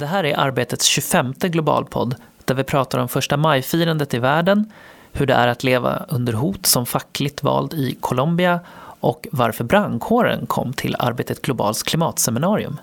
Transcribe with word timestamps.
Det 0.00 0.06
här 0.06 0.24
är 0.24 0.38
Arbetets 0.38 0.86
25 0.86 1.34
globalpodd 1.38 2.14
där 2.44 2.54
vi 2.54 2.64
pratar 2.64 2.98
om 2.98 3.08
första 3.08 3.36
maj-firandet 3.36 4.14
i 4.14 4.18
världen, 4.18 4.72
hur 5.12 5.26
det 5.26 5.34
är 5.34 5.48
att 5.48 5.64
leva 5.64 6.06
under 6.08 6.32
hot 6.32 6.66
som 6.66 6.86
fackligt 6.86 7.42
vald 7.42 7.74
i 7.74 7.96
Colombia 8.00 8.60
och 9.00 9.28
varför 9.32 9.64
brandkåren 9.64 10.46
kom 10.46 10.72
till 10.72 10.96
Arbetet 10.98 11.42
Globals 11.42 11.82
klimatseminarium. 11.82 12.76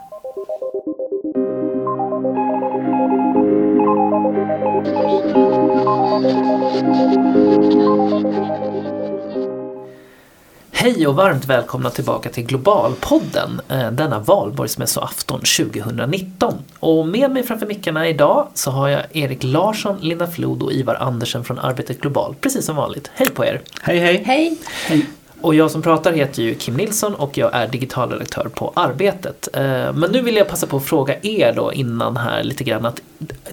Hej 10.79 11.07
och 11.07 11.15
varmt 11.15 11.45
välkomna 11.45 11.89
tillbaka 11.89 12.29
till 12.29 12.45
Globalpodden 12.45 13.61
eh, 13.69 13.91
denna 13.91 14.19
valborgsmässoafton 14.19 15.39
2019. 15.39 16.53
Och 16.79 17.07
med 17.07 17.31
mig 17.31 17.43
framför 17.43 17.65
mickarna 17.65 18.07
idag 18.07 18.47
så 18.53 18.71
har 18.71 18.87
jag 18.87 19.01
Erik 19.11 19.43
Larsson, 19.43 19.97
Linda 20.01 20.27
Flod 20.27 20.63
och 20.63 20.71
Ivar 20.71 20.95
Andersen 20.95 21.43
från 21.43 21.59
Arbetet 21.59 22.01
Global, 22.01 22.35
precis 22.41 22.65
som 22.65 22.75
vanligt. 22.75 23.11
Hej 23.13 23.29
på 23.29 23.45
er! 23.45 23.61
Hej 23.81 23.97
hej! 23.99 24.23
Hej! 24.25 25.05
Och 25.41 25.55
jag 25.55 25.71
som 25.71 25.81
pratar 25.81 26.13
heter 26.13 26.43
ju 26.43 26.55
Kim 26.55 26.77
Nilsson 26.77 27.15
och 27.15 27.37
jag 27.37 27.55
är 27.55 27.67
digitalredaktör 27.67 28.49
på 28.55 28.71
Arbetet. 28.75 29.47
Eh, 29.53 29.93
Men 29.93 30.11
nu 30.11 30.21
vill 30.21 30.35
jag 30.35 30.47
passa 30.47 30.67
på 30.67 30.77
att 30.77 30.85
fråga 30.85 31.15
er 31.21 31.53
då 31.55 31.73
innan 31.73 32.17
här 32.17 32.43
lite 32.43 32.63
grann 32.63 32.85
att 32.85 33.01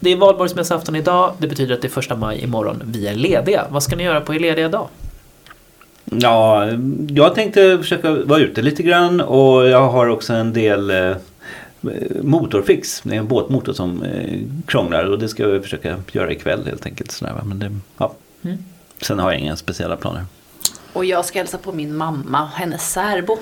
det 0.01 0.13
är 0.13 0.17
valborgsmässoafton 0.17 0.97
idag, 0.97 1.33
det 1.39 1.47
betyder 1.47 1.75
att 1.75 1.83
det 1.83 1.89
är 1.89 1.91
första 1.91 2.17
maj 2.17 2.43
imorgon, 2.43 2.83
vi 2.85 3.07
är 3.07 3.15
lediga. 3.15 3.65
Vad 3.71 3.83
ska 3.83 3.97
ni 3.97 4.03
göra 4.03 4.21
på 4.21 4.35
er 4.35 4.39
lediga 4.39 4.69
dag? 4.69 4.89
Ja, 6.05 6.69
jag 7.09 7.35
tänkte 7.35 7.79
försöka 7.79 8.11
vara 8.11 8.41
ute 8.41 8.63
lite 8.63 8.83
grann 8.83 9.21
och 9.21 9.69
jag 9.69 9.89
har 9.89 10.07
också 10.07 10.33
en 10.33 10.53
del 10.53 10.91
eh, 10.91 11.17
motorfix. 12.23 13.01
Det 13.05 13.15
är 13.15 13.19
en 13.19 13.29
båtmotor 13.29 13.73
som 13.73 14.03
eh, 14.03 14.41
krånglar 14.67 15.05
och 15.05 15.19
det 15.19 15.29
ska 15.29 15.43
jag 15.43 15.63
försöka 15.63 15.97
göra 16.13 16.33
ikväll 16.33 16.67
helt 16.67 16.87
enkelt. 16.87 17.11
Sådär, 17.11 17.33
va. 17.33 17.41
Men 17.45 17.59
det, 17.59 17.71
ja. 17.99 18.15
Mm. 18.43 18.59
Sen 19.03 19.19
har 19.19 19.33
jag 19.33 19.41
inga 19.41 19.57
speciella 19.57 19.97
planer. 19.97 20.25
Och 20.93 21.05
jag 21.05 21.25
ska 21.25 21.39
hälsa 21.39 21.59
på 21.59 21.73
min 21.73 21.97
mamma 21.97 22.43
och 22.43 22.49
hennes 22.49 22.93
särbo. 22.93 23.39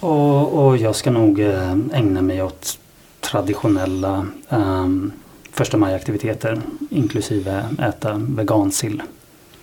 Och, 0.00 0.66
och 0.66 0.76
jag 0.76 0.96
ska 0.96 1.10
nog 1.10 1.40
eh, 1.40 1.72
ägna 1.92 2.22
mig 2.22 2.42
åt 2.42 2.78
traditionella 3.20 4.26
um, 4.48 5.12
första 5.52 5.76
maj-aktiviteter 5.76 6.60
inklusive 6.90 7.64
äta 7.78 8.14
vegansill. 8.28 9.02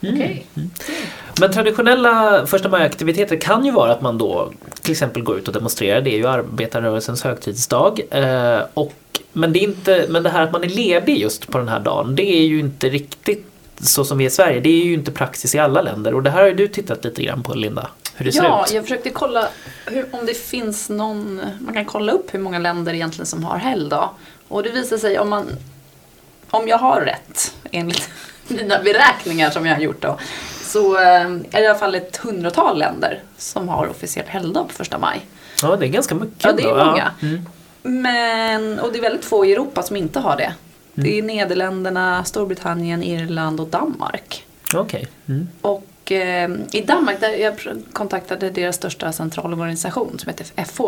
Okej. 0.03 0.45
Men 1.39 1.52
traditionella 1.52 2.45
första 2.45 2.69
maj-aktiviteter 2.69 3.35
kan 3.41 3.66
ju 3.66 3.71
vara 3.71 3.91
att 3.91 4.02
man 4.02 4.17
då 4.17 4.52
till 4.81 4.91
exempel 4.91 5.23
går 5.23 5.38
ut 5.38 5.47
och 5.47 5.53
demonstrerar. 5.53 6.02
Det 6.02 6.09
är 6.13 6.17
ju 6.17 6.27
arbetarrörelsens 6.27 7.23
högtidsdag. 7.23 8.02
Eh, 8.11 8.59
och, 8.73 8.94
men, 9.33 9.53
det 9.53 9.59
är 9.59 9.63
inte, 9.63 10.05
men 10.09 10.23
det 10.23 10.29
här 10.29 10.41
att 10.41 10.52
man 10.52 10.63
är 10.63 10.69
ledig 10.69 11.17
just 11.17 11.47
på 11.47 11.57
den 11.57 11.67
här 11.67 11.79
dagen, 11.79 12.16
det 12.16 12.23
är 12.23 12.44
ju 12.44 12.59
inte 12.59 12.89
riktigt 12.89 13.47
så 13.81 14.05
som 14.05 14.17
vi 14.17 14.23
är 14.25 14.27
i 14.27 14.31
Sverige. 14.31 14.59
Det 14.59 14.69
är 14.69 14.85
ju 14.85 14.94
inte 14.94 15.11
praxis 15.11 15.55
i 15.55 15.59
alla 15.59 15.81
länder. 15.81 16.13
Och 16.13 16.23
det 16.23 16.29
här 16.29 16.39
har 16.41 16.47
ju 16.47 16.53
du 16.53 16.67
tittat 16.67 17.03
lite 17.03 17.23
grann 17.23 17.44
på 17.44 17.53
Linda. 17.53 17.88
Hur 18.16 18.25
det 18.25 18.35
Ja, 18.35 18.63
ser 18.67 18.72
ut. 18.72 18.75
jag 18.75 18.83
försökte 18.83 19.09
kolla 19.09 19.47
hur, 19.85 20.05
om 20.11 20.25
det 20.25 20.33
finns 20.33 20.89
någon, 20.89 21.41
man 21.59 21.73
kan 21.73 21.85
kolla 21.85 22.11
upp 22.11 22.33
hur 22.33 22.39
många 22.39 22.59
länder 22.59 22.94
egentligen 22.94 23.25
som 23.25 23.44
har 23.44 23.57
helgdag. 23.57 24.09
Och 24.47 24.63
det 24.63 24.69
visar 24.69 24.97
sig 24.97 25.19
om 25.19 25.29
man, 25.29 25.47
om 26.49 26.67
jag 26.67 26.77
har 26.77 27.02
rätt 27.02 27.53
enligt 27.72 28.09
mina 28.47 28.84
beräkningar 28.84 29.50
som 29.50 29.66
jag 29.66 29.75
har 29.75 29.81
gjort 29.81 30.02
då, 30.02 30.17
så 30.64 30.97
eh, 30.97 31.22
är 31.22 31.52
det 31.52 31.61
i 31.61 31.67
alla 31.67 31.80
fall 31.80 31.95
ett 31.95 32.17
hundratal 32.17 32.80
länder 32.80 33.20
som 33.38 33.70
har 33.70 33.88
officiell 33.88 34.25
helgdag 34.28 34.67
på 34.67 34.73
första 34.73 34.97
maj. 34.97 35.25
Ja, 35.61 35.75
det 35.75 35.86
är 35.86 35.89
ganska 35.89 36.16
mycket. 36.16 36.44
Ja, 36.44 36.52
det 36.52 36.64
är 36.64 36.86
många. 36.86 37.12
Mm. 37.22 37.45
Men, 37.84 38.80
och 38.80 38.92
det 38.92 38.97
är 38.97 39.02
väldigt 39.02 39.25
få 39.25 39.45
i 39.45 39.53
Europa 39.53 39.84
som 39.84 39.95
inte 39.95 40.19
har 40.19 40.38
det. 40.38 40.53
Det 40.94 41.19
är 41.19 41.23
Nederländerna, 41.23 42.23
Storbritannien, 42.23 43.03
Irland 43.03 43.59
och 43.59 43.67
Danmark. 43.67 44.45
Okej. 44.75 45.08
Mm. 45.28 45.47
Och 45.62 46.12
eh, 46.12 46.52
i 46.72 46.81
Danmark, 46.81 47.19
där 47.19 47.29
jag 47.29 47.53
kontaktade 47.94 48.50
deras 48.50 48.75
största 48.75 49.12
centralorganisation 49.12 50.19
som 50.19 50.29
heter 50.29 50.63
FH. 50.66 50.81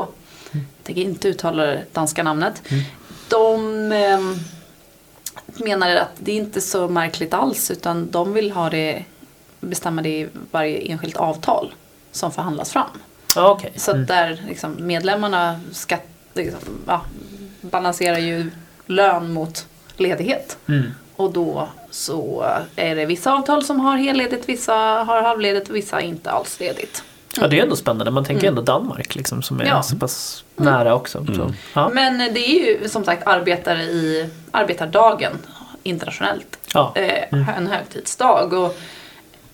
Jag 0.52 0.64
tänker 0.84 1.02
inte 1.02 1.28
uttala 1.28 1.66
det 1.66 1.84
danska 1.91 2.24
namnet. 2.24 2.62
De 3.30 3.91
eh, 3.91 4.20
menar 5.56 5.96
att 5.96 6.12
det 6.19 6.31
är 6.31 6.36
inte 6.36 6.62
så 6.62 6.88
märkligt 6.88 7.34
alls 7.34 7.72
utan 7.72 8.12
de 8.12 8.34
vill 8.34 8.52
ha 8.52 8.69
det, 8.69 9.06
bestämma 9.59 10.02
det 10.02 10.09
i 10.09 10.28
varje 10.52 10.78
enskilt 10.78 11.18
avtal 11.18 11.74
som 12.12 12.31
förhandlas 12.31 12.72
fram. 12.72 12.90
Ja, 13.36 13.50
okej. 13.50 13.74
Så 13.75 13.91
att 13.91 14.08
där 14.08 14.44
liksom, 14.47 14.75
medlemmarna 14.80 15.59
skatt, 15.72 16.08
liksom, 16.34 16.59
ja, 16.88 17.02
balanserar 17.62 18.18
ju 18.18 18.52
lön 18.86 19.34
mot 19.34 19.68
ledighet. 19.97 20.58
Mm. 20.68 20.91
Och 21.16 21.34
då 21.34 21.70
så 21.90 22.46
är 22.75 22.96
det 22.96 23.06
vissa 23.06 23.34
avtal 23.34 23.64
som 23.64 23.80
har 23.80 23.97
helledigt, 23.97 24.50
vissa 24.50 24.74
har 24.74 25.22
halvledigt 25.22 25.70
och 25.70 25.75
vissa 25.75 26.02
inte 26.02 26.31
alls 26.31 26.59
ledigt. 26.59 27.03
Ja, 27.42 27.48
det 27.48 27.60
är 27.60 27.64
ändå 27.64 27.76
spännande. 27.76 28.12
Man 28.12 28.26
tänker 28.26 28.48
ändå 28.48 28.62
Danmark 28.62 29.16
liksom, 29.16 29.42
som 29.42 29.60
är 29.60 29.64
Mm. 29.64 29.76
Ja. 29.76 29.84
så 29.84 29.96
pass 29.96 30.44
nära 30.56 30.96
också. 30.96 31.26
Så, 31.26 31.54
ja. 31.74 31.90
Men 31.94 32.18
det 32.18 32.40
är 32.40 32.66
ju 32.82 32.90
som 32.90 33.04
sagt 33.04 33.28
arbetare 33.28 33.84
i 33.84 34.30
arbetardagen 34.52 35.32
internationellt. 35.84 36.58
Ja. 36.74 36.94
Eh, 36.96 37.50
En 37.58 37.68
högtidsdag. 37.68 38.54
Och, 38.54 38.78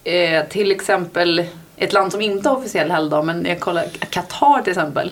eh, 0.10 0.46
till 0.48 0.72
exempel 0.72 1.46
ett 1.78 1.94
land 1.94 2.12
som 2.12 2.22
inte 2.22 2.50
har 2.50 2.56
officiell 2.58 2.92
helgdag, 2.92 3.26
men 3.26 3.46
jag 3.46 3.60
kollar 3.60 3.86
Qatar 4.10 4.62
till 4.62 4.72
exempel. 4.72 5.12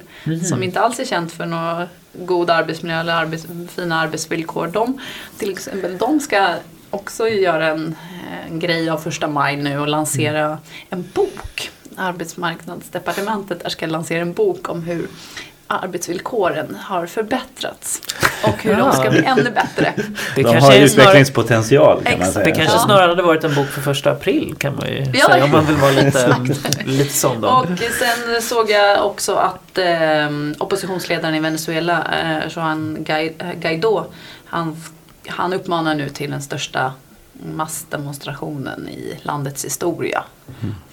Som 0.50 0.64
inte 0.64 0.80
alls 0.80 1.00
är 1.00 1.06
känt 1.06 1.32
för 1.32 1.46
någon 1.46 1.86
god 2.14 2.50
arbetsmiljö 2.50 3.00
eller 3.00 3.14
arbets, 3.14 3.48
fina 3.76 4.00
arbetsvillkor. 4.02 4.68
De, 4.68 5.00
till 5.38 5.50
exempel, 5.52 5.98
de 5.98 6.20
ska 6.20 6.54
också 6.90 7.28
göra 7.30 7.68
en, 7.68 7.96
en 8.50 8.60
grej 8.60 8.90
av 8.90 8.98
första 8.98 9.28
maj 9.28 9.56
nu 9.56 9.80
och 9.80 9.88
lansera 9.88 10.58
en 10.90 11.10
bok. 11.14 11.72
Arbetsmarknadsdepartementet 11.98 13.64
där 13.64 13.70
ska 13.70 13.86
lansera 13.86 14.22
en 14.22 14.34
bok 14.34 14.70
om 14.70 14.84
hur 14.84 15.08
arbetsvillkoren 15.70 16.78
har 16.82 17.06
förbättrats 17.06 18.02
och 18.44 18.64
hur 18.64 18.76
de 18.76 18.92
ska 18.92 19.10
bli 19.10 19.24
ännu 19.26 19.44
bättre. 19.52 19.94
Det 19.96 20.04
De 20.36 20.44
kanske 20.44 20.60
har 20.60 20.60
är 20.60 20.62
snarare, 20.62 20.84
utvecklingspotential 20.86 22.04
kan 22.04 22.20
man 22.20 22.32
säga. 22.32 22.46
det 22.46 22.52
kanske 22.52 22.76
Ja. 22.76 22.80
snarare 22.86 23.10
hade 23.10 23.22
varit 23.24 23.44
en 23.44 23.56
bok 23.56 23.68
för 23.68 23.82
första 23.82 24.12
april 24.12 24.56
kan 24.58 24.76
man 24.76 24.88
ju 24.88 25.06
Ja. 25.14 25.26
säga 25.28 25.44
om 25.44 25.52
man 25.52 25.66
vill 25.66 25.76
vara 25.76 25.92
lite, 25.92 26.36
lite 26.86 27.14
sån 27.14 27.42
då. 27.42 27.48
Och 27.48 27.66
sen 27.80 28.42
såg 28.42 28.70
jag 28.70 29.06
också 29.06 29.36
att 29.36 29.78
eh, 29.78 30.30
oppositionsledaren 30.58 31.36
i 31.36 31.40
Venezuela, 31.40 32.04
eh, 32.22 32.48
Juan 32.56 33.06
eh, 33.08 33.54
Guaidó, 33.60 34.06
han, 34.46 34.82
han 35.28 35.54
uppmanar 35.54 35.96
nu 35.96 36.10
till 36.10 36.32
den 36.32 36.42
största 36.42 36.94
massdemonstrationen 37.34 38.90
i 38.90 39.20
landets 39.22 39.66
historia. 39.66 40.24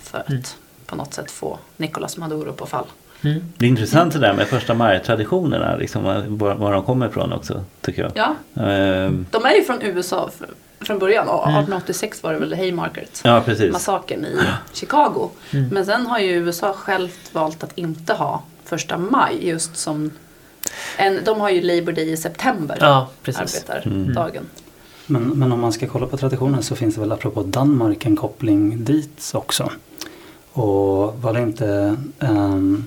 För 0.02 0.18
att 0.18 0.56
på 0.86 0.96
något 0.96 1.14
sätt 1.14 1.30
få 1.30 1.58
Nicolas 1.76 2.16
Maduro 2.16 2.52
på 2.52 2.66
fall. 2.66 2.84
Mm. 3.22 3.42
Det 3.56 3.64
är 3.66 3.68
intressant 3.68 4.12
det 4.12 4.18
där 4.18 4.32
med 4.32 4.46
första 4.48 4.74
maj-traditionerna, 4.74 5.76
liksom, 5.76 6.04
var, 6.04 6.54
var 6.54 6.72
de 6.72 6.82
kommer 6.82 7.08
ifrån 7.08 7.32
också 7.32 7.64
tycker 7.80 8.02
jag. 8.02 8.12
Ja, 8.14 8.62
Ehm, 8.64 9.26
de 9.30 9.44
är 9.44 9.54
ju 9.54 9.64
från 9.64 9.82
USA 9.82 10.30
fr- 10.40 10.84
från 10.84 10.98
början. 10.98 11.28
Och 11.28 11.42
1886 11.42 12.22
var 12.22 12.32
det 12.32 12.38
väl 12.38 12.54
Haymarket. 12.54 13.20
ja, 13.24 13.42
massakern 13.72 14.24
i 14.24 14.38
Chicago. 14.72 15.30
Men 15.70 15.86
sen 15.86 16.06
har 16.06 16.18
ju 16.18 16.30
USA 16.30 16.72
självt 16.72 17.30
valt 17.34 17.64
att 17.64 17.78
inte 17.78 18.14
ha 18.14 18.42
första 18.64 18.98
maj 18.98 19.48
just 19.48 19.76
som 19.76 20.10
en, 20.96 21.20
de 21.24 21.40
har 21.40 21.50
ju 21.50 21.60
Labor 21.60 21.92
Day 21.92 22.12
i 22.12 22.16
september, 22.16 22.76
Ja, 22.80 23.08
precis. 23.22 23.64
arbetardagen. 23.70 24.44
Men, 25.06 25.22
men 25.22 25.52
om 25.52 25.60
man 25.60 25.72
ska 25.72 25.86
kolla 25.86 26.06
på 26.06 26.16
traditionen 26.16 26.62
så 26.62 26.76
finns 26.76 26.94
det 26.94 27.00
väl 27.00 27.12
apropå 27.12 27.42
Danmark 27.42 28.06
en 28.06 28.16
koppling 28.16 28.84
dit 28.84 29.30
också. 29.34 29.70
Och 30.54 31.22
var 31.22 31.32
det 31.32 31.40
inte 31.42 31.96
um, 32.18 32.84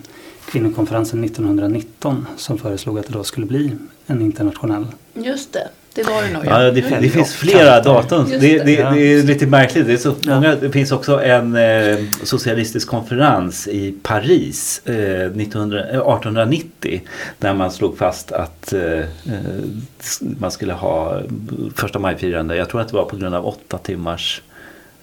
kvinnokonferensen 0.51 1.23
1919 1.23 2.25
som 2.37 2.57
föreslog 2.57 2.99
att 2.99 3.07
det 3.07 3.13
då 3.13 3.23
skulle 3.23 3.45
bli 3.45 3.71
en 4.07 4.21
internationell 4.21 4.85
Just 5.13 5.53
det, 5.53 5.67
det 5.93 6.03
var 6.03 6.23
det 6.23 6.33
nog 6.33 6.45
Ja, 6.45 6.63
ja. 6.63 6.71
det, 6.71 6.81
det 7.01 7.09
finns 7.09 7.33
flera 7.33 7.81
datum. 7.81 8.29
Det, 8.29 8.37
det. 8.37 8.63
det, 8.63 8.81
är 8.81 9.23
lite 9.23 9.45
märkligt. 9.47 9.87
Det, 9.87 9.93
är 9.93 9.97
så 9.97 10.15
många, 10.25 10.55
det 10.55 10.71
finns 10.71 10.91
också 10.91 11.21
en 11.23 11.55
eh, 11.55 11.97
socialistisk 12.23 12.87
konferens 12.87 13.67
i 13.67 13.95
Paris 14.03 14.81
eh, 14.85 14.93
1900, 14.95 15.79
eh, 15.79 15.87
1890 15.87 17.01
där 17.37 17.53
man 17.53 17.71
slog 17.71 17.97
fast 17.97 18.31
att 18.31 18.73
eh, 18.73 18.81
eh, 18.81 19.05
man 20.39 20.51
skulle 20.51 20.73
ha 20.73 21.21
första 21.75 21.99
majfirande. 21.99 22.55
Jag 22.55 22.69
tror 22.69 22.81
att 22.81 22.87
det 22.87 22.95
var 22.95 23.05
på 23.05 23.17
grund 23.17 23.35
av 23.35 23.45
åtta 23.45 23.77
timmars 23.77 24.41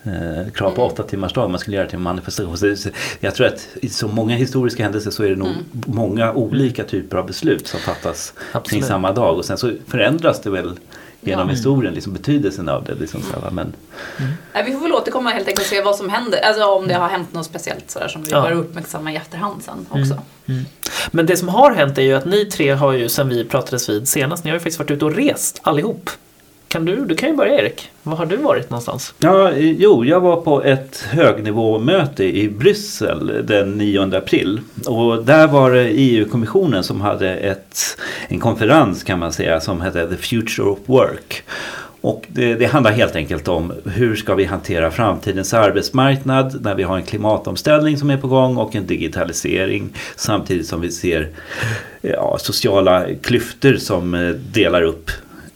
eh, 0.05 0.53
krav 0.55 0.71
på 0.71 0.85
åtta 0.87 1.03
timmars 1.03 1.33
dag 1.33 1.51
man 1.51 1.61
skulle 1.61 1.77
göra 1.77 1.87
till 1.87 1.97
en 1.97 2.03
manifestation. 2.03 2.57
Så 2.59 2.67
det- 2.67 2.93
Jag 3.21 3.35
tror 3.35 3.47
att 3.47 3.67
i 3.75 3.89
så 3.89 4.09
många 4.09 4.37
historiska 4.37 4.83
händelser 4.83 5.11
så 5.11 5.23
är 5.25 5.29
det 5.31 5.37
nog 5.37 5.49
många 5.87 6.33
olika 6.33 6.85
typer 6.85 7.17
av 7.17 7.27
beslut 7.27 7.67
som 7.67 7.81
fattas 7.81 8.33
kring 8.65 8.83
samma 8.83 9.13
dag 9.13 9.37
och 9.39 9.45
sen 9.45 9.59
så 9.59 9.73
förändras 9.89 10.41
det 10.41 10.51
väl 10.51 10.79
genom 11.21 11.49
Ja. 11.49 11.53
historien, 11.55 11.95
liksom 11.95 12.13
betydelsen 12.13 12.69
av 12.69 12.85
det. 12.85 12.95
Liksom, 12.95 13.21
så 13.23 13.41
här, 13.41 13.51
men, 13.51 13.73
Nej, 14.55 14.65
vi 14.67 14.73
får 14.73 14.81
väl 14.81 14.93
återkomma 14.93 15.31
helt 15.31 15.49
enkelt 15.49 15.61
och 15.67 15.71
se 15.71 15.83
vad 15.83 15.97
som 15.97 16.09
händer. 16.09 16.39
Alltså 16.41 16.65
om 16.65 16.89
det 16.89 16.95
har 16.95 17.09
hänt 17.09 17.33
något 17.33 17.47
speciellt 17.47 17.91
sådär 17.91 18.09
som 18.09 18.23
vi 18.23 18.31
Ja. 18.31 18.43
bör 18.43 18.53
uppmärksamma 18.53 19.13
i 19.13 19.17
efterhand 19.17 19.63
sen 19.63 19.87
också. 20.03 20.19
Men 21.11 21.27
det 21.27 21.37
som 21.37 21.49
har 21.49 21.73
hänt 21.75 21.99
är 21.99 22.03
ju 22.03 22.15
att 22.15 22.25
ni 22.25 22.45
tre 22.45 22.71
har 22.71 22.93
ju 22.93 23.09
sen 23.09 23.29
vi 23.29 23.45
pratades 23.45 23.89
vid 23.89 24.09
senast, 24.09 24.45
ni 24.45 24.51
har 24.51 24.57
ju 24.57 24.61
faktiskt 24.61 24.79
varit 24.79 24.91
ute 24.91 25.05
och 25.05 25.15
rest 25.17 25.61
allihop. 25.63 26.11
Kan 26.75 26.85
du, 26.85 27.05
du 27.05 27.15
kan 27.15 27.29
ju 27.29 27.37
börja 27.37 27.61
Erik. 27.61 27.91
Var 28.03 28.17
har 28.17 28.27
du 28.27 28.37
varit 28.37 28.71
någonstans? 28.71 29.15
Ja, 29.19 29.53
jo, 29.57 30.05
jag 30.05 30.21
var 30.21 30.37
på 30.37 30.63
ett 30.63 31.07
högnivåmöte 31.11 32.25
i 32.25 32.49
Bryssel 32.49 33.47
den 33.47 33.79
9 33.79 34.17
april. 34.17 34.61
Och 34.87 35.25
där 35.25 35.47
var 35.47 35.71
det 35.71 35.89
EU-kommissionen 35.89 36.85
som 36.85 37.01
hade 37.01 37.37
ett, 37.37 37.79
en 38.29 38.41
konferens 38.41 39.05
kan 39.05 39.19
man 39.19 39.33
säga 39.33 39.61
som 39.61 39.81
hette 39.81 40.09
The 40.09 40.17
Future 40.17 40.69
of 40.69 40.79
Work. 40.87 41.43
Och 42.01 42.27
det, 42.29 42.55
det 42.55 42.67
handlar 42.67 42.93
helt 42.93 43.17
enkelt 43.17 43.49
om 43.49 43.73
hur 43.85 44.17
ska 44.17 44.35
vi 44.35 44.45
hantera 44.45 44.91
framtidens 44.91 45.55
arbetsmarknad 45.55 46.63
när 46.63 46.75
vi 46.75 46.83
har 46.83 46.97
en 46.97 47.03
klimatomställning 47.03 47.99
som 47.99 48.11
är 48.11 48.17
på 48.17 48.29
gång 48.29 48.57
och 48.57 48.77
en 48.77 48.87
digitalisering 48.87 49.89
samtidigt 50.17 50.67
som 50.67 50.81
vi 50.81 50.91
ser 50.91 51.29
ja, 52.03 52.37
sociala 52.41 53.07
klyftor 53.23 53.75
som 53.75 54.15
eh, 54.15 54.29
delar 54.31 54.83
upp 54.83 55.11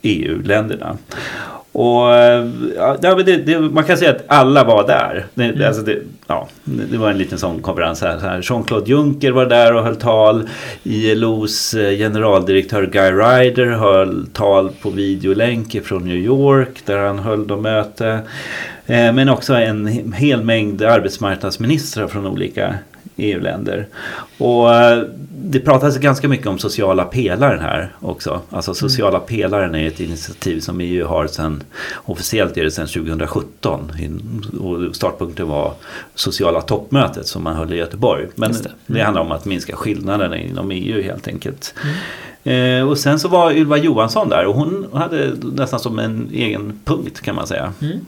EU-länderna. 0.09 0.97
Och 1.73 2.15
eh, 2.15 2.47
ja, 2.77 2.97
det, 3.25 3.37
det, 3.37 3.61
man 3.61 3.85
kan 3.85 3.97
säga 3.97 4.11
att 4.11 4.25
alla 4.27 4.65
var 4.65 4.87
där. 4.87 5.27
Det, 5.35 5.67
alltså 5.67 5.83
det, 5.83 5.99
ja, 6.27 6.49
det 6.65 6.97
var 6.97 7.11
en 7.11 7.19
liten 7.19 7.39
sån 7.39 7.63
konferens 7.63 8.03
här. 8.03 8.43
Jean-Claude 8.43 8.91
Juncker 8.91 9.31
var 9.31 9.47
där 9.47 9.75
och 9.75 9.85
höll 9.85 9.97
tal. 9.97 10.49
ILOs 10.83 11.75
eh, 11.75 11.99
generaldirektör 11.99 12.87
Guy 12.87 13.11
Ryder 13.11 13.67
höll 13.67 14.27
tal 14.33 14.71
på 14.83 14.91
videolänk 14.91 15.85
från 15.85 16.05
New 16.05 16.17
York 16.17 16.83
där 16.85 16.99
han 16.99 17.19
höll 17.19 17.47
då 17.47 17.57
möte. 17.57 18.21
Eh, 18.87 19.13
Men 19.13 19.29
också 19.29 19.55
en 19.55 20.13
hel 20.13 20.45
mängd 20.45 20.83
arbetsmarknadsministrar 20.83 22.07
från 22.07 22.27
olika 22.27 22.75
EU-länder. 23.19 23.87
Och 24.39 24.75
eh, 24.75 25.03
det 25.31 25.61
pratas 25.61 25.99
ganska 25.99 26.29
mycket 26.29 26.47
om 26.47 26.59
sociala 26.59 27.05
pelaren 27.05 27.61
här 27.61 27.93
också. 28.01 28.41
Alltså 28.51 28.75
sociala 28.75 29.21
pelaren 29.21 29.75
är 29.75 29.87
ett 29.89 30.01
initiativ 30.01 30.61
som 30.61 30.81
EU 30.81 31.07
har 31.07 31.27
sedan, 31.27 31.63
officiellt 31.95 32.57
är 32.57 32.65
det 32.65 32.71
sedan 32.71 32.87
2017. 32.87 33.93
In- 34.01 34.45
Och 34.61 34.97
startpunkten 34.97 35.49
var 35.49 35.73
sociala 36.15 36.61
toppmötet 36.61 37.27
som 37.27 37.43
man 37.45 37.57
höll 37.57 37.73
i 37.73 37.77
Göteborg. 37.77 38.27
Men 38.35 38.53
det. 38.53 38.71
det. 38.87 39.01
handlar 39.01 39.23
om 39.23 39.33
att 39.33 39.45
minska 39.45 39.77
skillnaderna 39.77 40.39
inom 40.39 40.71
EU 40.71 41.03
helt 41.03 41.29
enkelt. 41.29 41.75
Eh, 42.45 42.89
och 42.89 42.99
sen 42.99 43.19
så 43.19 43.29
var 43.29 43.53
Ylva 43.53 43.77
Johansson 43.77 44.29
där 44.29 44.47
och 44.47 44.55
hon 44.55 44.87
hade 44.93 45.33
nästan 45.53 45.81
som 45.81 45.99
en 45.99 46.31
egen 46.33 46.81
punkt 46.85 47.21
kan 47.21 47.35
man 47.35 47.47
säga. 47.47 47.73
Mm. 47.81 47.99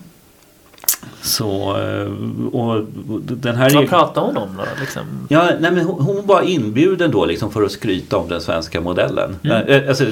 Så, 1.22 1.76
eh, 1.78 2.54
och 2.54 2.84
den 3.20 3.56
här 3.56 3.74
Vad 3.74 3.88
pratar 3.88 4.22
hon 4.22 4.36
om 4.36 4.48
då? 4.56 4.62
Liksom? 4.80 5.02
Ja, 5.28 5.48
nej, 5.60 5.70
men 5.70 5.84
hon, 5.84 6.26
var 6.26 6.42
inbjuden 6.42 7.10
då 7.10 7.24
liksom 7.24 7.50
för 7.50 7.62
att 7.62 7.72
skryta 7.72 8.16
om 8.16 8.28
den 8.28 8.40
svenska 8.40 8.80
modellen. 8.80 9.36
Mm. 9.42 9.66
Eh, 9.66 9.88
Alltså, 9.88 10.04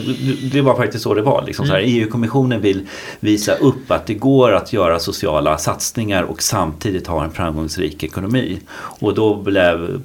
det- 0.53 0.61
var 0.61 0.77
faktiskt 0.77 1.05
så 1.05 1.15
det 1.15 1.23
var. 1.23 1.45
Liksom, 1.47 1.71
här, 1.71 1.83
EU-kommissionen 1.85 2.61
vill 2.61 2.87
visa 3.21 3.55
upp 3.55 3.91
att 3.91 4.07
det 4.07 4.15
går 4.15 4.53
att 4.53 4.73
göra 4.73 4.99
sociala 4.99 5.59
satsningar 5.59 6.23
och 6.23 6.43
samtidigt 6.43 7.07
ha 7.07 7.25
en 7.25 7.31
framgångsrik 7.31 8.03
ekonomi. 8.05 8.61
Och 8.75 9.15
då 9.15 9.37
blev 9.37 10.01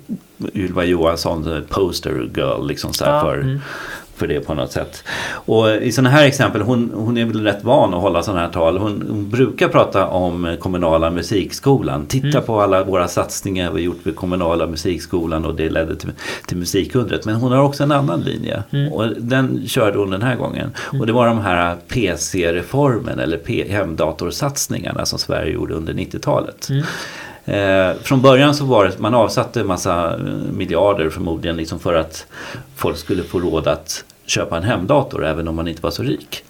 Ylva 0.54 0.84
Johansson 0.86 1.64
poster 1.70 2.30
girl 2.36 2.68
liksom, 2.68 2.94
så 2.94 3.04
Ja, 3.04 3.22
för, 3.22 3.38
mm. 3.38 3.60
För 4.16 4.28
det 4.28 4.40
på 4.40 4.54
något 4.54 4.72
sätt. 4.72 5.04
Och 5.46 5.70
i 5.70 5.92
sådana 5.92 6.10
här 6.10 6.26
exempel, 6.26 6.62
hon, 6.62 6.92
hon 6.96 7.18
är 7.18 7.26
väl 7.26 7.44
rätt 7.44 7.64
van 7.64 7.94
att 7.94 8.02
hålla 8.02 8.24
sådana 8.24 8.42
här 8.42 8.50
tal. 8.50 8.78
Hon, 8.78 9.04
hon 9.10 9.30
brukar 9.30 9.68
prata 9.68 10.08
om 10.08 10.58
kommunala 10.60 11.10
musikskolan. 11.12 12.06
Titta 12.06 12.28
Mm. 12.28 12.44
på 12.44 12.62
alla 12.62 12.84
våra 12.84 13.08
satsningar 13.08 13.72
vi 13.72 13.82
gjort 13.82 14.00
vid 14.04 14.16
kommunala 14.16 14.68
musikskolan 14.68 15.46
och 15.46 15.56
det 15.56 15.70
ledde 15.70 15.96
till, 15.96 16.12
till 16.48 16.58
musikundret. 16.58 17.26
Men 17.26 17.36
hon 17.36 17.52
har 17.52 17.64
också 17.64 17.84
en 17.84 17.92
annan 17.92 18.22
linje 18.22 18.64
Mm. 18.72 18.94
och 18.94 19.10
den 19.18 19.68
körde 19.68 19.98
hon 20.00 20.10
den 20.10 20.22
här 20.22 20.36
gången. 20.36 20.72
Och 21.00 21.08
det 21.08 21.14
var 21.14 21.28
de 21.28 21.40
här 21.42 21.76
PC-reformen 21.88 23.20
eller 23.20 23.70
hemdatorsatsningarna 23.70 25.06
som 25.06 25.20
Sverige 25.20 25.54
gjorde 25.54 25.74
under 25.74 25.94
90-talet. 25.94 26.68
Eh, 27.46 27.94
från 28.02 28.22
början 28.22 28.56
så 28.56 28.66
var 28.66 28.86
det, 28.86 29.00
man 29.00 29.14
avsatte 29.14 29.64
massa 29.64 30.14
eh, 30.14 30.20
miljarder 30.52 31.10
förmodligen 31.10 31.58
liksom 31.58 31.80
för 31.80 31.94
att 31.94 32.26
folk 32.76 32.98
skulle 32.98 33.24
få 33.24 33.40
råd 33.40 33.68
att 33.68 34.06
köpa 34.26 34.58
en 34.58 34.64
hemdator 34.64 35.26
även 35.26 35.48
om 35.48 35.56
man 35.56 35.68
inte 35.68 35.82
var 35.82 35.92
så 35.92 36.04
rik. 36.04 36.44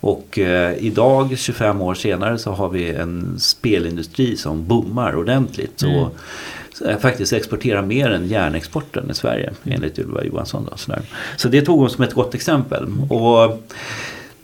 Och 0.00 0.38
eh, 0.38 0.74
idag 0.78 1.38
25 1.38 1.82
år 1.82 1.94
senare 1.94 2.38
så 2.38 2.50
har 2.50 2.68
vi 2.68 2.90
en 2.90 3.36
spelindustri 3.40 4.36
som 4.36 4.66
boomar 4.66 5.16
ordentligt. 5.16 5.82
Mm. 5.82 5.96
Och 5.96 6.16
faktiskt 7.00 7.32
exporterar 7.32 7.82
mer 7.82 8.10
än 8.10 8.26
järnexporten 8.26 9.10
i 9.10 9.14
Sverige 9.14 9.52
enligt 9.64 9.98
Ylva 9.98 10.24
Johansson. 10.24 10.68
Då, 10.70 10.76
sådär. 10.76 11.02
Så 11.36 11.48
det 11.48 11.62
tog 11.62 11.78
hon 11.78 11.90
som 11.90 12.04
ett 12.04 12.14
gott 12.14 12.34
exempel. 12.34 12.86
Och 13.08 13.62